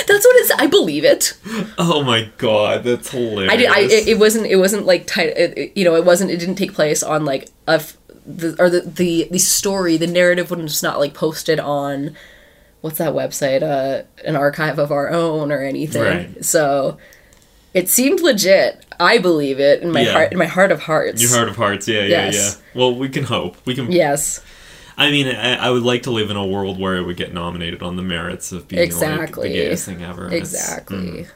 [0.07, 1.35] that's what it's i believe it
[1.79, 3.53] Oh my god, that's hilarious.
[3.53, 3.69] I did.
[3.69, 4.47] I it, it wasn't.
[4.47, 5.77] It wasn't like tight.
[5.77, 6.31] You know, it wasn't.
[6.31, 9.97] It didn't take place on like a f- the or the the the story.
[9.97, 12.17] The narrative was just not like posted on
[12.81, 13.63] what's that website?
[13.63, 16.03] Uh, an archive of our own or anything.
[16.03, 16.45] Right.
[16.45, 16.97] So
[17.75, 18.87] it seemed legit.
[18.99, 20.13] I believe it in my Yeah.
[20.13, 20.33] heart.
[20.33, 21.21] In my heart of hearts.
[21.21, 22.35] Your heart of hearts, yeah, yeah, Yes.
[22.75, 22.81] yeah.
[22.81, 23.57] Well, we can hope.
[23.67, 23.91] We can.
[23.93, 24.41] Yes.
[24.97, 27.35] I mean, I, I would like to live in a world where it would get
[27.35, 29.49] nominated on the merits of being Exactly.
[29.49, 30.27] like the gayest thing ever.
[30.27, 30.97] It's- Exactly.
[30.99, 31.27] mm.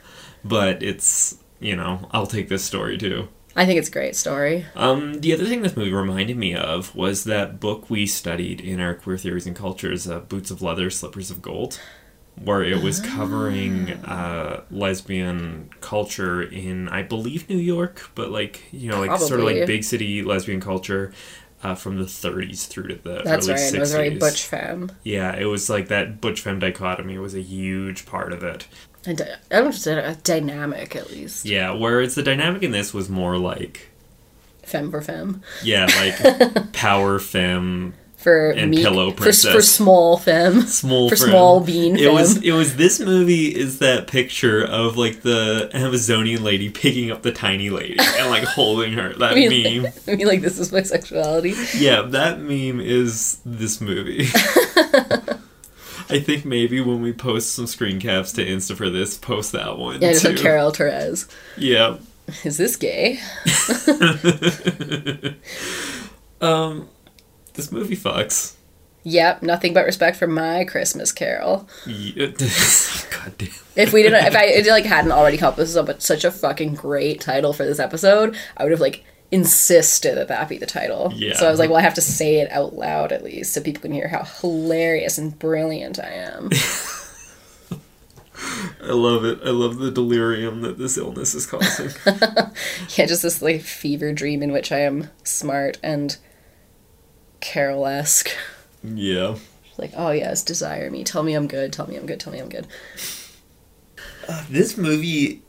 [0.44, 3.26] but it's you know I'll take this story too.
[3.56, 4.64] I think it's a great story.
[4.76, 8.78] Um, the other thing this movie reminded me of was that book we studied in
[8.78, 11.80] our queer theories and cultures, uh, "Boots of Leather, Slippers of Gold,"
[12.44, 18.90] where it was covering uh, lesbian culture in, I believe, New York, but like you
[18.90, 21.12] know, like sort of like big city lesbian culture.
[21.60, 23.72] Uh, from the 30s through to the That's early right.
[23.72, 23.74] 60s.
[23.74, 24.92] It was very butch femme.
[25.02, 28.68] Yeah, it was like that butch femme dichotomy was a huge part of it.
[29.04, 29.24] And I
[29.56, 31.44] don't know, just a dynamic at least.
[31.44, 33.88] Yeah, whereas the dynamic in this was more like,
[34.62, 35.42] Femme for femme.
[35.64, 39.70] yeah, like power femme, For And meek, Pillow for, for Princess.
[39.70, 40.62] small femme.
[40.62, 41.28] small For femme.
[41.28, 46.42] small bean It was it was this movie is that picture of like the Amazonian
[46.42, 49.12] lady picking up the tiny lady and like holding her.
[49.14, 49.92] That I mean, meme.
[50.08, 51.54] I mean, like this is my sexuality.
[51.76, 54.26] Yeah, that meme is this movie.
[56.10, 59.78] I think maybe when we post some screen caps to Insta for this, post that
[59.78, 60.34] one Yeah, too.
[60.34, 61.28] Carol Therese.
[61.56, 61.98] Yeah.
[62.44, 63.20] Is this gay?
[66.40, 66.88] Um,
[67.58, 68.54] this movie fucks.
[69.04, 71.68] Yep, nothing but respect for my Christmas Carol.
[71.86, 72.26] Yeah.
[73.10, 73.48] God damn.
[73.76, 76.74] If we didn't, if I it, like hadn't already come up with such a fucking
[76.74, 81.12] great title for this episode, I would have like insisted that that be the title.
[81.14, 81.34] Yeah.
[81.34, 83.60] So I was like, well, I have to say it out loud at least, so
[83.60, 86.50] people can hear how hilarious and brilliant I am.
[88.82, 89.40] I love it.
[89.44, 91.90] I love the delirium that this illness is causing.
[92.96, 96.16] yeah, just this like fever dream in which I am smart and
[97.40, 98.30] Carol-esque.
[98.82, 99.36] yeah.
[99.76, 101.04] Like, oh yes, desire me.
[101.04, 101.72] Tell me I'm good.
[101.72, 102.18] Tell me I'm good.
[102.18, 102.66] Tell me I'm good.
[104.28, 105.42] Uh, this movie,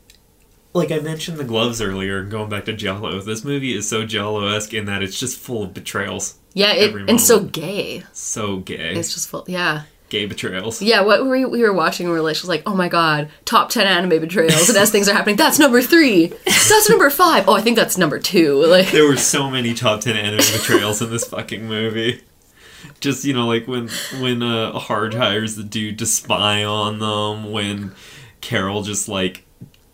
[0.72, 4.46] like I mentioned the gloves earlier, going back to Giallo, this movie is so Giallo
[4.46, 6.38] esque in that it's just full of betrayals.
[6.54, 8.04] Yeah, it, Every and so gay.
[8.12, 8.94] So gay.
[8.94, 9.44] It's just full.
[9.48, 10.82] Yeah, gay betrayals.
[10.82, 12.88] Yeah, what were we, we were watching, we were like, she was like, oh my
[12.88, 17.08] god, top 10 anime betrayals, and as things are happening, that's number three, that's number
[17.08, 17.48] five.
[17.48, 18.62] Oh, I think that's number two.
[18.66, 22.22] Like, There were so many top ten anime betrayals in this fucking movie.
[23.00, 23.88] Just you know, like when
[24.20, 27.92] when uh, Harge hires the dude to spy on them, when
[28.42, 29.44] Carol just like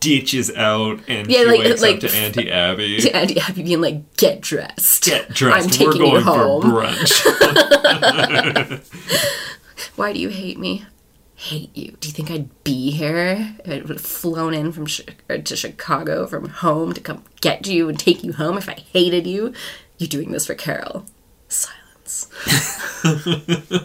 [0.00, 3.00] ditches out and Yeah, she like- wakes like- up to Auntie Abby.
[3.00, 5.04] to Auntie Abby being like, get dressed.
[5.04, 5.64] Get dressed.
[5.66, 6.62] I'm taking We're you going home.
[6.62, 7.22] for brunch.
[9.96, 10.84] Why do you hate me?
[11.34, 11.92] Hate you.
[12.00, 13.56] Do you think I'd be here?
[13.64, 17.88] If I would have flown in from to Chicago from home to come get you
[17.88, 19.52] and take you home if I hated you?
[19.98, 21.04] You're doing this for Carol.
[21.48, 22.28] Silence.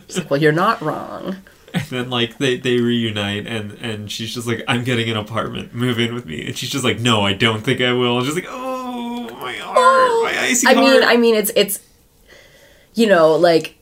[0.08, 1.38] She's like, well, you're not wrong.
[1.74, 5.74] and then like they, they reunite and and she's just like, I'm getting an apartment.
[5.74, 6.48] Move in with me.
[6.48, 8.18] And she's just like, No, I don't think I will.
[8.18, 10.86] And she's like, Oh my heart, my icy I heart.
[10.86, 11.80] mean, I mean, it's it's,
[12.94, 13.76] you know, like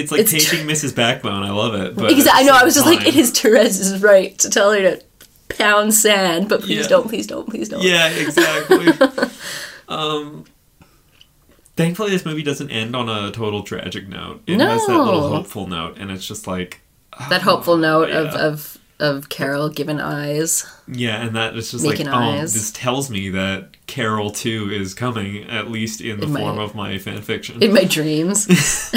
[0.00, 0.94] it's like it's paging Mrs.
[0.94, 1.42] Backbone.
[1.42, 1.94] I love it.
[1.96, 2.42] But exactly.
[2.42, 2.56] I know.
[2.58, 5.02] I was just like, it is Therese's right to tell her to
[5.48, 6.88] pound sand, but please Yeah.
[6.88, 7.82] don't, please don't, please don't.
[7.82, 8.88] Yeah, exactly.
[9.88, 10.44] um,
[11.76, 14.42] thankfully, this movie doesn't end on a total tragic note.
[14.46, 16.80] It has that little hopeful note, and it's just like
[17.30, 18.40] That hopeful note of, yeah.
[18.46, 18.78] of of
[19.28, 20.64] Carol given eyes.
[20.88, 22.54] yeah, and that is just Making like oh, eyes.
[22.54, 26.58] this tells me that Carol too is coming, at least in the In my- form
[26.58, 27.62] of my fan fiction.
[27.62, 28.46] in my dreams.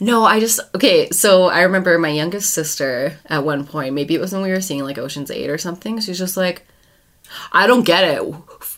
[0.00, 1.10] no, I just okay.
[1.10, 3.94] So I remember my youngest sister at one point.
[3.94, 6.00] Maybe it was when we were seeing like Ocean's Eight or something.
[6.00, 6.66] She's just like,
[7.52, 8.18] I don't get it.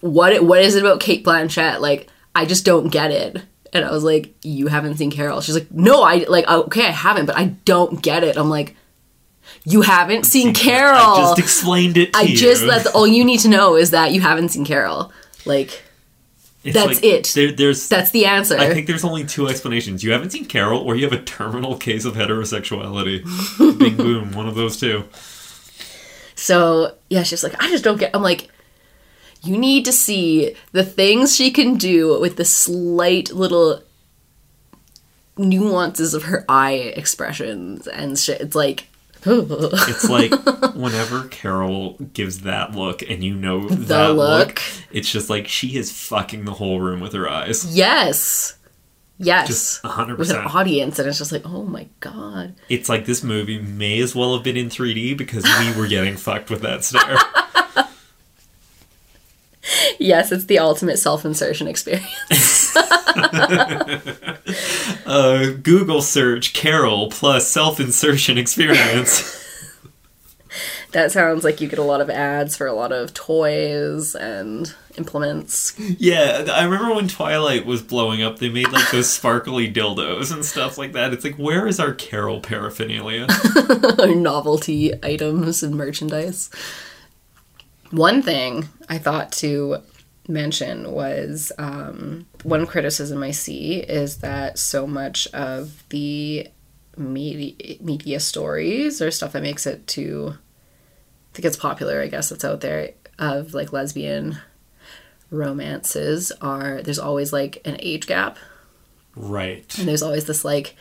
[0.01, 1.81] What what is it about Cate Blanchett?
[1.81, 3.43] Like, I just don't get it.
[3.73, 5.41] And I was like, you haven't seen Carol.
[5.43, 8.37] She's like, no, I like okay, I haven't, but I don't get it.
[8.37, 8.75] I'm like,
[9.69, 10.97] you haven't seen Carol.
[10.97, 12.13] I just explained it.
[12.13, 12.37] To I you.
[12.37, 15.13] just that's all you need to know is that you haven't seen Carol.
[15.45, 15.83] Like
[16.65, 17.33] It's that's like, it.
[17.35, 18.57] There, there's that's the answer.
[18.57, 20.03] I think there's only two explanations.
[20.03, 23.25] You haven't seen Carol, or you have a terminal case of heterosexuality.
[23.79, 25.05] Bing boom, one of those two.
[26.35, 28.11] So yeah, she's like, I just don't get.
[28.15, 28.49] I'm like,
[29.43, 33.83] you need to see the things she can do with the slight little
[35.37, 38.41] nuances of her eye expressions and shit.
[38.41, 38.88] It's like,
[39.89, 40.31] It's like
[40.75, 44.49] whenever Carol gives that look, and you know that look.
[44.49, 44.63] look,
[44.93, 47.75] it's just like she is fucking the whole room with her eyes.
[47.77, 48.57] yes,
[49.19, 50.19] yes, Just 100%.
[50.19, 52.55] with an audience, and it's just like, oh my god.
[52.69, 56.17] It's like this movie may as well have been in 3D because we were getting
[56.17, 57.19] fucked with that stare.
[59.99, 62.77] Yes, it's the ultimate self-insertion experience.
[65.09, 69.43] Uh, Google search Carol plus self insertion experience.
[70.93, 74.75] that sounds like you get a lot of ads for a lot of toys and
[74.99, 75.75] implements.
[75.79, 80.45] Yeah, I remember when Twilight was blowing up, they made like those sparkly dildos and
[80.45, 81.15] stuff like that.
[81.15, 83.29] It's like, where is our Carol paraphernalia?
[84.15, 86.51] novelty items and merchandise.
[87.91, 89.79] One thing I thought to
[90.29, 96.49] mention was um, one criticism I see is that so much of the
[96.97, 102.29] media, media stories or stuff that makes it to, I think it's popular, I guess,
[102.29, 104.39] that's out there, of like lesbian
[105.31, 108.39] romances are there's always like an age gap
[109.15, 109.79] right.
[109.79, 110.75] and there's always this like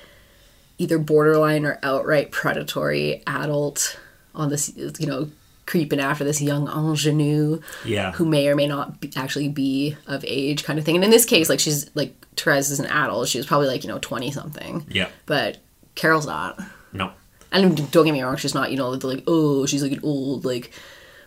[0.78, 4.00] either borderline or outright predatory adult
[4.34, 5.30] on this you know
[5.68, 8.14] creeping after this young ingenue Yeah.
[8.14, 11.12] who may or may not be, actually be of age kind of thing and in
[11.12, 14.00] this case like she's like Therese is an adult she was probably like you know
[14.00, 15.10] 20 something Yeah.
[15.28, 15.58] but
[15.96, 16.60] Carol's not
[16.94, 17.12] No.
[17.52, 20.46] and don't get me wrong she's not you know like oh she's like an old
[20.46, 20.72] like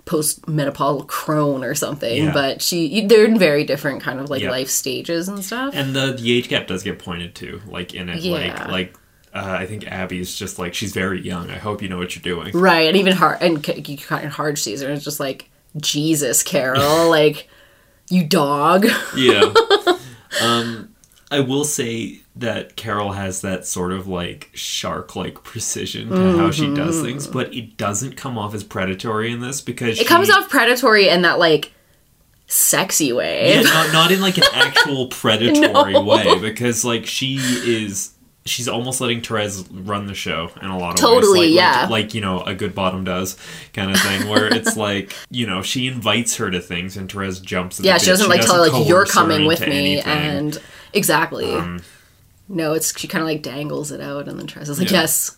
[0.06, 2.32] post-menopausal crone or something Yeah.
[2.32, 4.50] but she they're in very different kind of like Yeah.
[4.50, 8.08] life stages and stuff And the the age gap does get pointed to, like in
[8.08, 8.32] it, Yeah.
[8.32, 8.94] like like
[9.34, 11.50] uh, I think Abby's just like she's very young.
[11.50, 12.52] I hope you know what you're doing.
[12.56, 14.88] Right, and even Harge and c- you kind of Harge sees her.
[14.88, 17.48] and It's just like Jesus, Carol, like
[18.10, 18.86] you dog.
[19.16, 19.52] Yeah.
[20.42, 20.94] um,
[21.30, 26.50] I will say that Carol has that sort of like shark like precision to how
[26.50, 30.02] she does things, but it doesn't come off as predatory in this because Mm-hmm.
[30.06, 31.72] It comes off predatory in that like
[32.46, 33.54] sexy way.
[33.54, 36.02] yeah, not, not in like an actual predatory No.
[36.02, 38.12] way because like she is
[38.46, 41.50] she's almost letting Therese run the show in a lot of Totally, ways.
[41.50, 41.80] Like, yeah.
[41.82, 43.36] Like, like, you know, a good bottom does
[43.72, 47.40] kind of thing where it's like, you know, she invites her to things and Therese
[47.40, 48.12] jumps yeah, she bit.
[48.12, 50.12] doesn't like tell her like you're coming with me, anything.
[50.12, 50.62] Um, and
[50.94, 51.50] exactly.
[52.48, 55.02] no, it's she kind of like dangles it out, and then tries is like, Yeah.
[55.02, 55.36] yes,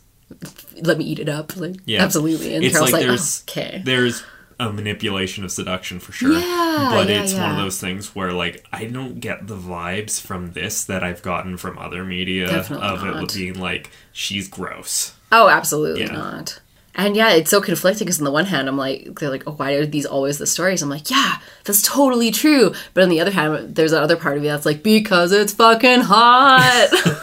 [0.82, 2.02] let me eat it up, like Yeah.
[2.02, 2.54] absolutely.
[2.54, 4.22] And it's Carol's like like, there's oh, okay, there's
[4.68, 6.32] a manipulation of seduction for sure.
[6.38, 10.20] Yeah, but yeah, it's one of those things where like I don't get the vibes
[10.20, 13.22] from this that I've gotten from other media Definitely of not.
[13.24, 15.14] it being like she's gross.
[15.30, 16.12] Oh, absolutely Yeah.
[16.12, 16.60] not.
[16.94, 19.52] And yeah, it's so conflicting because on the one hand, I'm like, they're like, oh,
[19.52, 20.82] why are these always the stories?
[20.82, 22.74] I'm like, yeah, that's totally true.
[22.92, 25.54] But on the other hand, there's that other part of me that's like, because it's
[25.54, 26.90] fucking hot,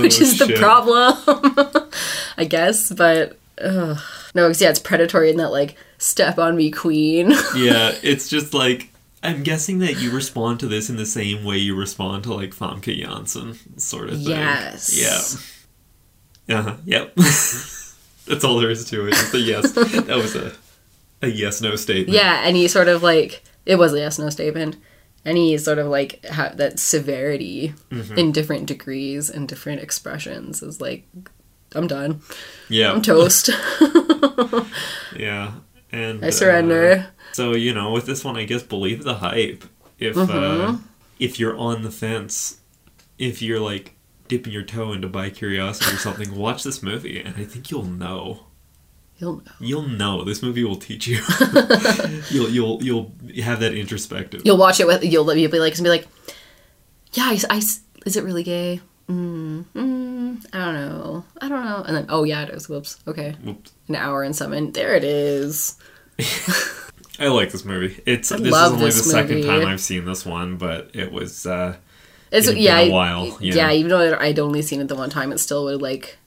[0.00, 1.88] which oh, is the Oh, problem,
[2.38, 2.92] I guess.
[2.92, 3.98] But ugh.
[4.34, 7.30] No, yeah, it's predatory in that like, step on me, queen.
[7.56, 8.90] yeah, it's just like
[9.22, 12.50] I'm guessing that you respond to this in the same way you respond to like
[12.50, 14.28] Famke Janssen sort of thing.
[14.28, 15.42] Yes.
[16.46, 16.58] Yeah.
[16.58, 16.76] Uh-huh.
[16.84, 17.14] Yep.
[17.16, 19.12] That's all there is to it.
[19.12, 19.72] Just a yes.
[19.72, 20.52] that was a
[21.22, 22.10] a yes no statement.
[22.10, 24.76] Yeah, and he sort of like it was a yes no statement,
[25.24, 28.18] and he sort of like ha- that severity Mm-hmm.
[28.18, 31.06] in different degrees and different expressions is like
[31.74, 32.20] I'm done.
[32.68, 32.92] Yeah.
[32.92, 33.50] I'm toast.
[35.16, 35.52] Yeah.
[35.90, 37.06] And I surrender.
[37.08, 39.64] uh, so you know, with this one, I guess believe the hype.
[39.98, 40.82] If uh, Mm-hmm.
[41.18, 42.58] if you're on the fence,
[43.18, 43.94] if you're like
[44.28, 47.84] dipping your toe into by curiosity or something, watch this movie, and I think you'll
[47.84, 48.44] know.
[49.18, 49.52] You'll know.
[49.58, 51.20] You'll know this movie will teach you.
[52.30, 53.12] you'll you'll you'll
[53.42, 54.42] have that introspective.
[54.44, 56.06] You'll watch it with you'll you'll be like and be like,
[57.14, 57.62] yeah, I, I-
[58.06, 58.80] is it really gay?
[59.08, 61.24] Mm, mm, I don't know.
[61.40, 61.82] I don't know.
[61.86, 62.68] And then oh yeah, it is.
[62.68, 62.98] Whoops.
[63.06, 63.72] Okay, Whoops.
[63.88, 64.72] an hour and seven.
[64.72, 65.76] there it is.
[67.20, 68.00] I like this movie.
[68.06, 71.10] It's this love is only this the second time I've seen this one, but it
[71.10, 71.76] was uh
[72.30, 73.54] It's It yeah, a I- while, yeah.
[73.54, 73.72] yeah.
[73.72, 76.18] Even though I'd only seen it the one time, it still would like.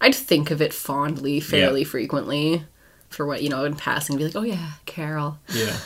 [0.00, 2.64] I'd think of it fondly, fairly frequently,
[3.08, 4.16] for what you know in passing.
[4.16, 5.38] Be like, oh yeah, Carol.
[5.52, 5.76] yeah.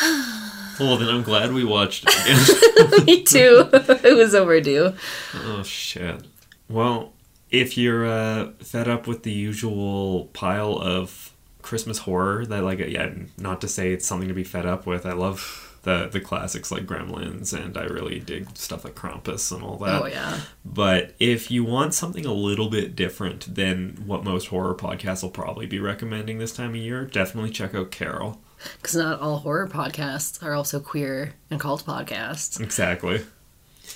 [0.80, 3.04] well, then I'm glad we watched it again.
[3.06, 3.68] Me too.
[3.72, 4.92] it was overdue.
[5.34, 6.24] oh shit.
[6.68, 7.12] Well,
[7.50, 13.12] if you're uh, fed up with the usual pile of Christmas horror, that like yeah,
[13.38, 15.06] not to say it's something to be fed up with.
[15.06, 19.62] I love the the classics like Gremlins, and I really dig stuff like Krampus and
[19.62, 20.02] all that.
[20.02, 20.40] oh yeah.
[20.64, 25.30] But if you want something a little bit different than what most horror podcasts will
[25.30, 28.40] probably be recommending this time of year, definitely check out Carol.
[28.76, 32.60] Because not all horror podcasts are also queer and cult podcasts.
[32.60, 33.24] Exactly.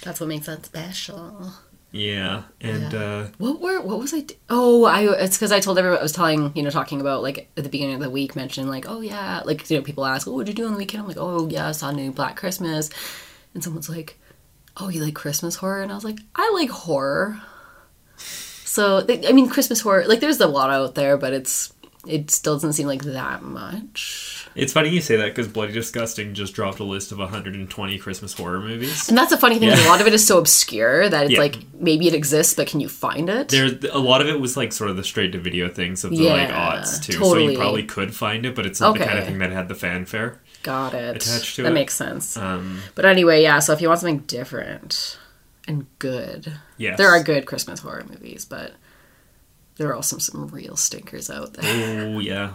[0.02, 1.52] That's what makes that special.
[1.92, 2.44] Yeah.
[2.60, 4.20] And uh What were what was I?
[4.20, 7.22] d- Oh, I it's because I told everyone I was telling you know talking about
[7.22, 10.06] like at the beginning of the week mentioning like oh yeah like you know people
[10.06, 12.12] ask oh what'd you do on the weekend I'm like oh yeah I saw new
[12.12, 12.90] Black Christmas,
[13.54, 14.18] and someone's like
[14.76, 17.40] oh you like Christmas horror and I was like I like horror.
[18.16, 21.72] So they, I mean Christmas horror like there's a lot out there but it's
[22.06, 24.48] it still doesn't seem like that much.
[24.54, 28.32] it's funny you say that because Bloody Disgusting just dropped a list of 120 Christmas
[28.32, 29.08] horror movies.
[29.08, 31.32] And that's the funny thing is a lot of it is so obscure that it's
[31.34, 31.40] Yeah.
[31.40, 33.48] like maybe it exists but can you find it?
[33.48, 36.10] There, a lot of it was like sort of the straight to video things of
[36.10, 37.12] the like Yeah, aughts too.
[37.12, 37.52] So totally.
[37.52, 39.74] you probably could find it, but it's not the kind of thing that had the
[39.74, 40.40] fanfare.
[40.62, 41.16] Got it.
[41.16, 41.64] attached to it.
[41.64, 41.74] that it.
[41.74, 42.36] makes sense.
[42.36, 45.18] Um, But anyway, yeah, so if you want something different
[45.68, 46.96] and good, yes.
[46.98, 48.72] there are good Christmas horror movies, but
[49.80, 52.04] there are also some real stinkers out there.
[52.04, 52.54] Oh yeah.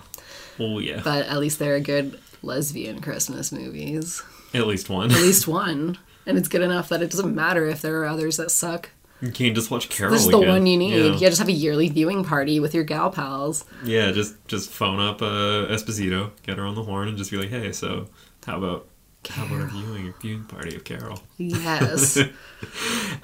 [0.59, 1.01] Oh yeah.
[1.03, 4.21] But at least there are good lesbian Christmas movies.
[4.53, 5.11] At least one.
[5.11, 5.97] At least one.
[6.28, 8.91] And it's good enough that it doesn't matter if there are others that suck.
[9.21, 10.13] You can just watch Carol.
[10.13, 10.49] This is the again.
[10.49, 10.93] one you need.
[10.93, 11.13] Yeah.
[11.13, 13.65] Yeah, just have a yearly viewing party with your gal pals.
[13.84, 17.38] Yeah, just just phone up uh, Esposito, get her on the horn, and just be
[17.38, 18.07] like, "Hey, so
[18.45, 18.88] how about
[19.30, 22.19] how about a viewing viewing party of Carol?" Yes.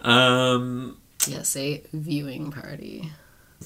[0.01, 0.97] Um,
[1.27, 3.11] yes, a viewing party.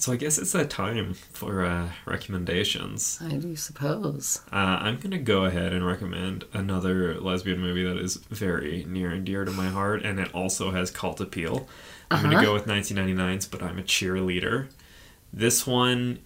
[0.06, 3.20] So I guess it's that time for uh, recommendations.
[3.24, 4.42] I do suppose.
[4.52, 9.26] Uh, I'm gonna go ahead and recommend another lesbian movie that is very near and
[9.26, 11.68] dear to my heart, and it also has cult appeal.
[12.12, 12.46] I'm gonna Uh-huh.
[12.46, 14.68] go with 1999's "But I'm a Cheerleader."
[15.34, 16.20] This one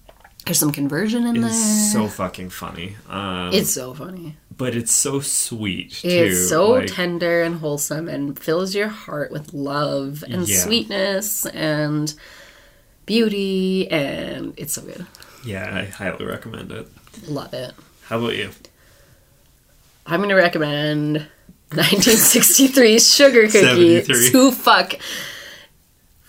[0.46, 1.52] There's some conversion in there.
[1.54, 2.98] so fucking funny.
[3.10, 4.36] Um, It's so funny.
[4.56, 6.08] but it's so sweet too.
[6.10, 10.58] It's so like- tender and wholesome and fills your heart with love and Yeah.
[10.60, 12.14] sweetness and
[13.10, 15.06] beauty and it's so good.
[15.44, 16.88] Yeah, I highly recommend it.
[17.28, 17.74] Love it.
[18.04, 18.52] How about you?
[20.06, 21.26] I'm gonna recommend
[21.72, 24.02] 1963's Sugar Cookie.
[24.02, 24.32] 73.
[24.32, 24.94] Who fuck?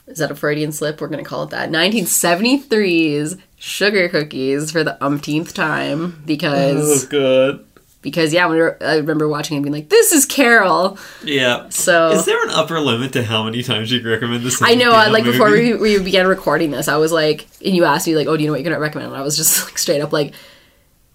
[0.06, 1.00] Is that a Freudian slip?
[1.00, 1.70] We're gonna call it that.
[1.70, 7.66] 1973's Sugar Cookies for the umpteenth time because Oh, good.
[8.02, 11.68] Because yeah, when we were- I remember watching and being like, "This is Carol." Yeah.
[11.68, 14.62] So Is there an upper limit to how many times you can recommend this?
[14.62, 18.06] I know, like before we, we began recording this, I was like, and you asked
[18.06, 19.76] me like, "Oh, do you know what you're gonna recommend?" And I was just like
[19.76, 20.32] straight up like,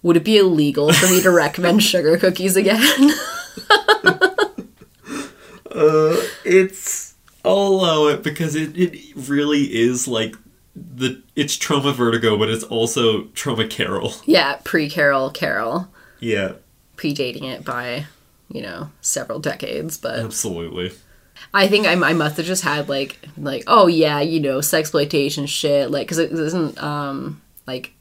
[0.02, 3.10] "Would it be illegal for me to recommend sugar cookies again?"
[5.70, 7.14] Uh, it's
[7.44, 10.34] I'll allow it because it, it really is like
[10.74, 14.14] the it's Troma Vertigo, but it's also trauma Carol.
[14.24, 15.88] yeah, pre Carol, Carol,
[16.20, 16.52] Yeah,
[16.96, 18.06] predating it by
[18.50, 20.92] you know several decades, but absolutely.
[21.52, 25.46] I think I, I must have just had like like oh yeah you know sexploitation
[25.48, 27.92] shit like because it isn't um like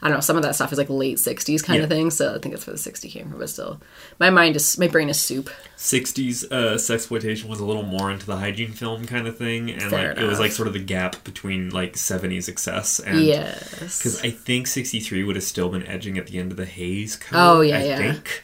[0.00, 2.34] I don't know some of that stuff is like late '60s kind of thing so
[2.34, 3.80] I think that's where the '60 came from but still
[4.20, 8.26] my mind is my brain is soup 60s uh, sexploitation was a little more into
[8.26, 10.80] the hygiene film kind of thing, and Fair like it was like sort of the
[10.80, 15.86] gap between like 70s excess and yes because I think 63 would have still been
[15.86, 17.38] edging at the end of the Hays Code.
[17.40, 17.96] Oh, yeah, I yeah.
[17.98, 18.42] think.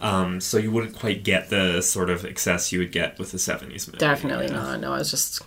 [0.00, 3.38] Um, so you wouldn't quite get the sort of excess you would get with the
[3.38, 3.98] 70s movie.
[3.98, 5.42] definitely not no I was just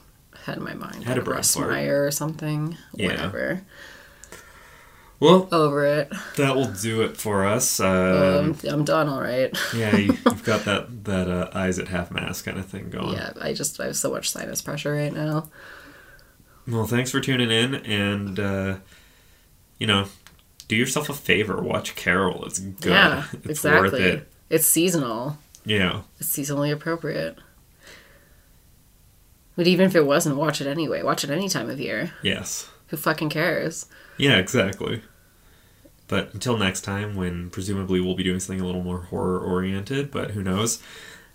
[0.45, 1.55] had in my mind Had a like brain Russ.
[1.57, 3.07] Meyer or something Yeah.
[3.07, 3.61] whatever
[5.19, 7.79] Well, over it that will do it for us.
[7.79, 7.87] Um,
[8.51, 12.09] um, I'm done all right yeah, you, you've got that that uh, eyes at half
[12.11, 13.13] mast kind of thing going.
[13.15, 15.49] yeah I just I have so much sinus pressure right now
[16.67, 18.75] Well, thanks for tuning in, and uh,
[19.77, 20.05] you know,
[20.67, 21.61] do yourself a favor.
[21.61, 22.45] Watch Carol.
[22.45, 22.91] It's good.
[22.91, 24.31] yeah it's exactly worth it.
[24.49, 26.03] it's seasonal Yeah.
[26.19, 27.37] It's seasonally appropriate.
[29.55, 31.03] But even if it wasn't, watch it anyway.
[31.03, 32.13] Watch it any time of year.
[32.23, 32.69] Yes.
[32.89, 33.85] Who fucking cares?
[34.17, 34.37] Yeah.
[34.37, 35.01] Exactly.
[36.07, 40.09] But until next time, when presumably we'll be doing something a little more horror oriented,
[40.09, 40.81] but who knows?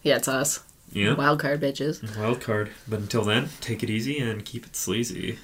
[0.02, 0.64] Yeah, it's us.
[0.92, 1.14] Yeah.
[1.14, 2.16] Wild card bitches.
[2.18, 2.70] Wild card.
[2.88, 5.38] But until then, take it easy and keep it sleazy.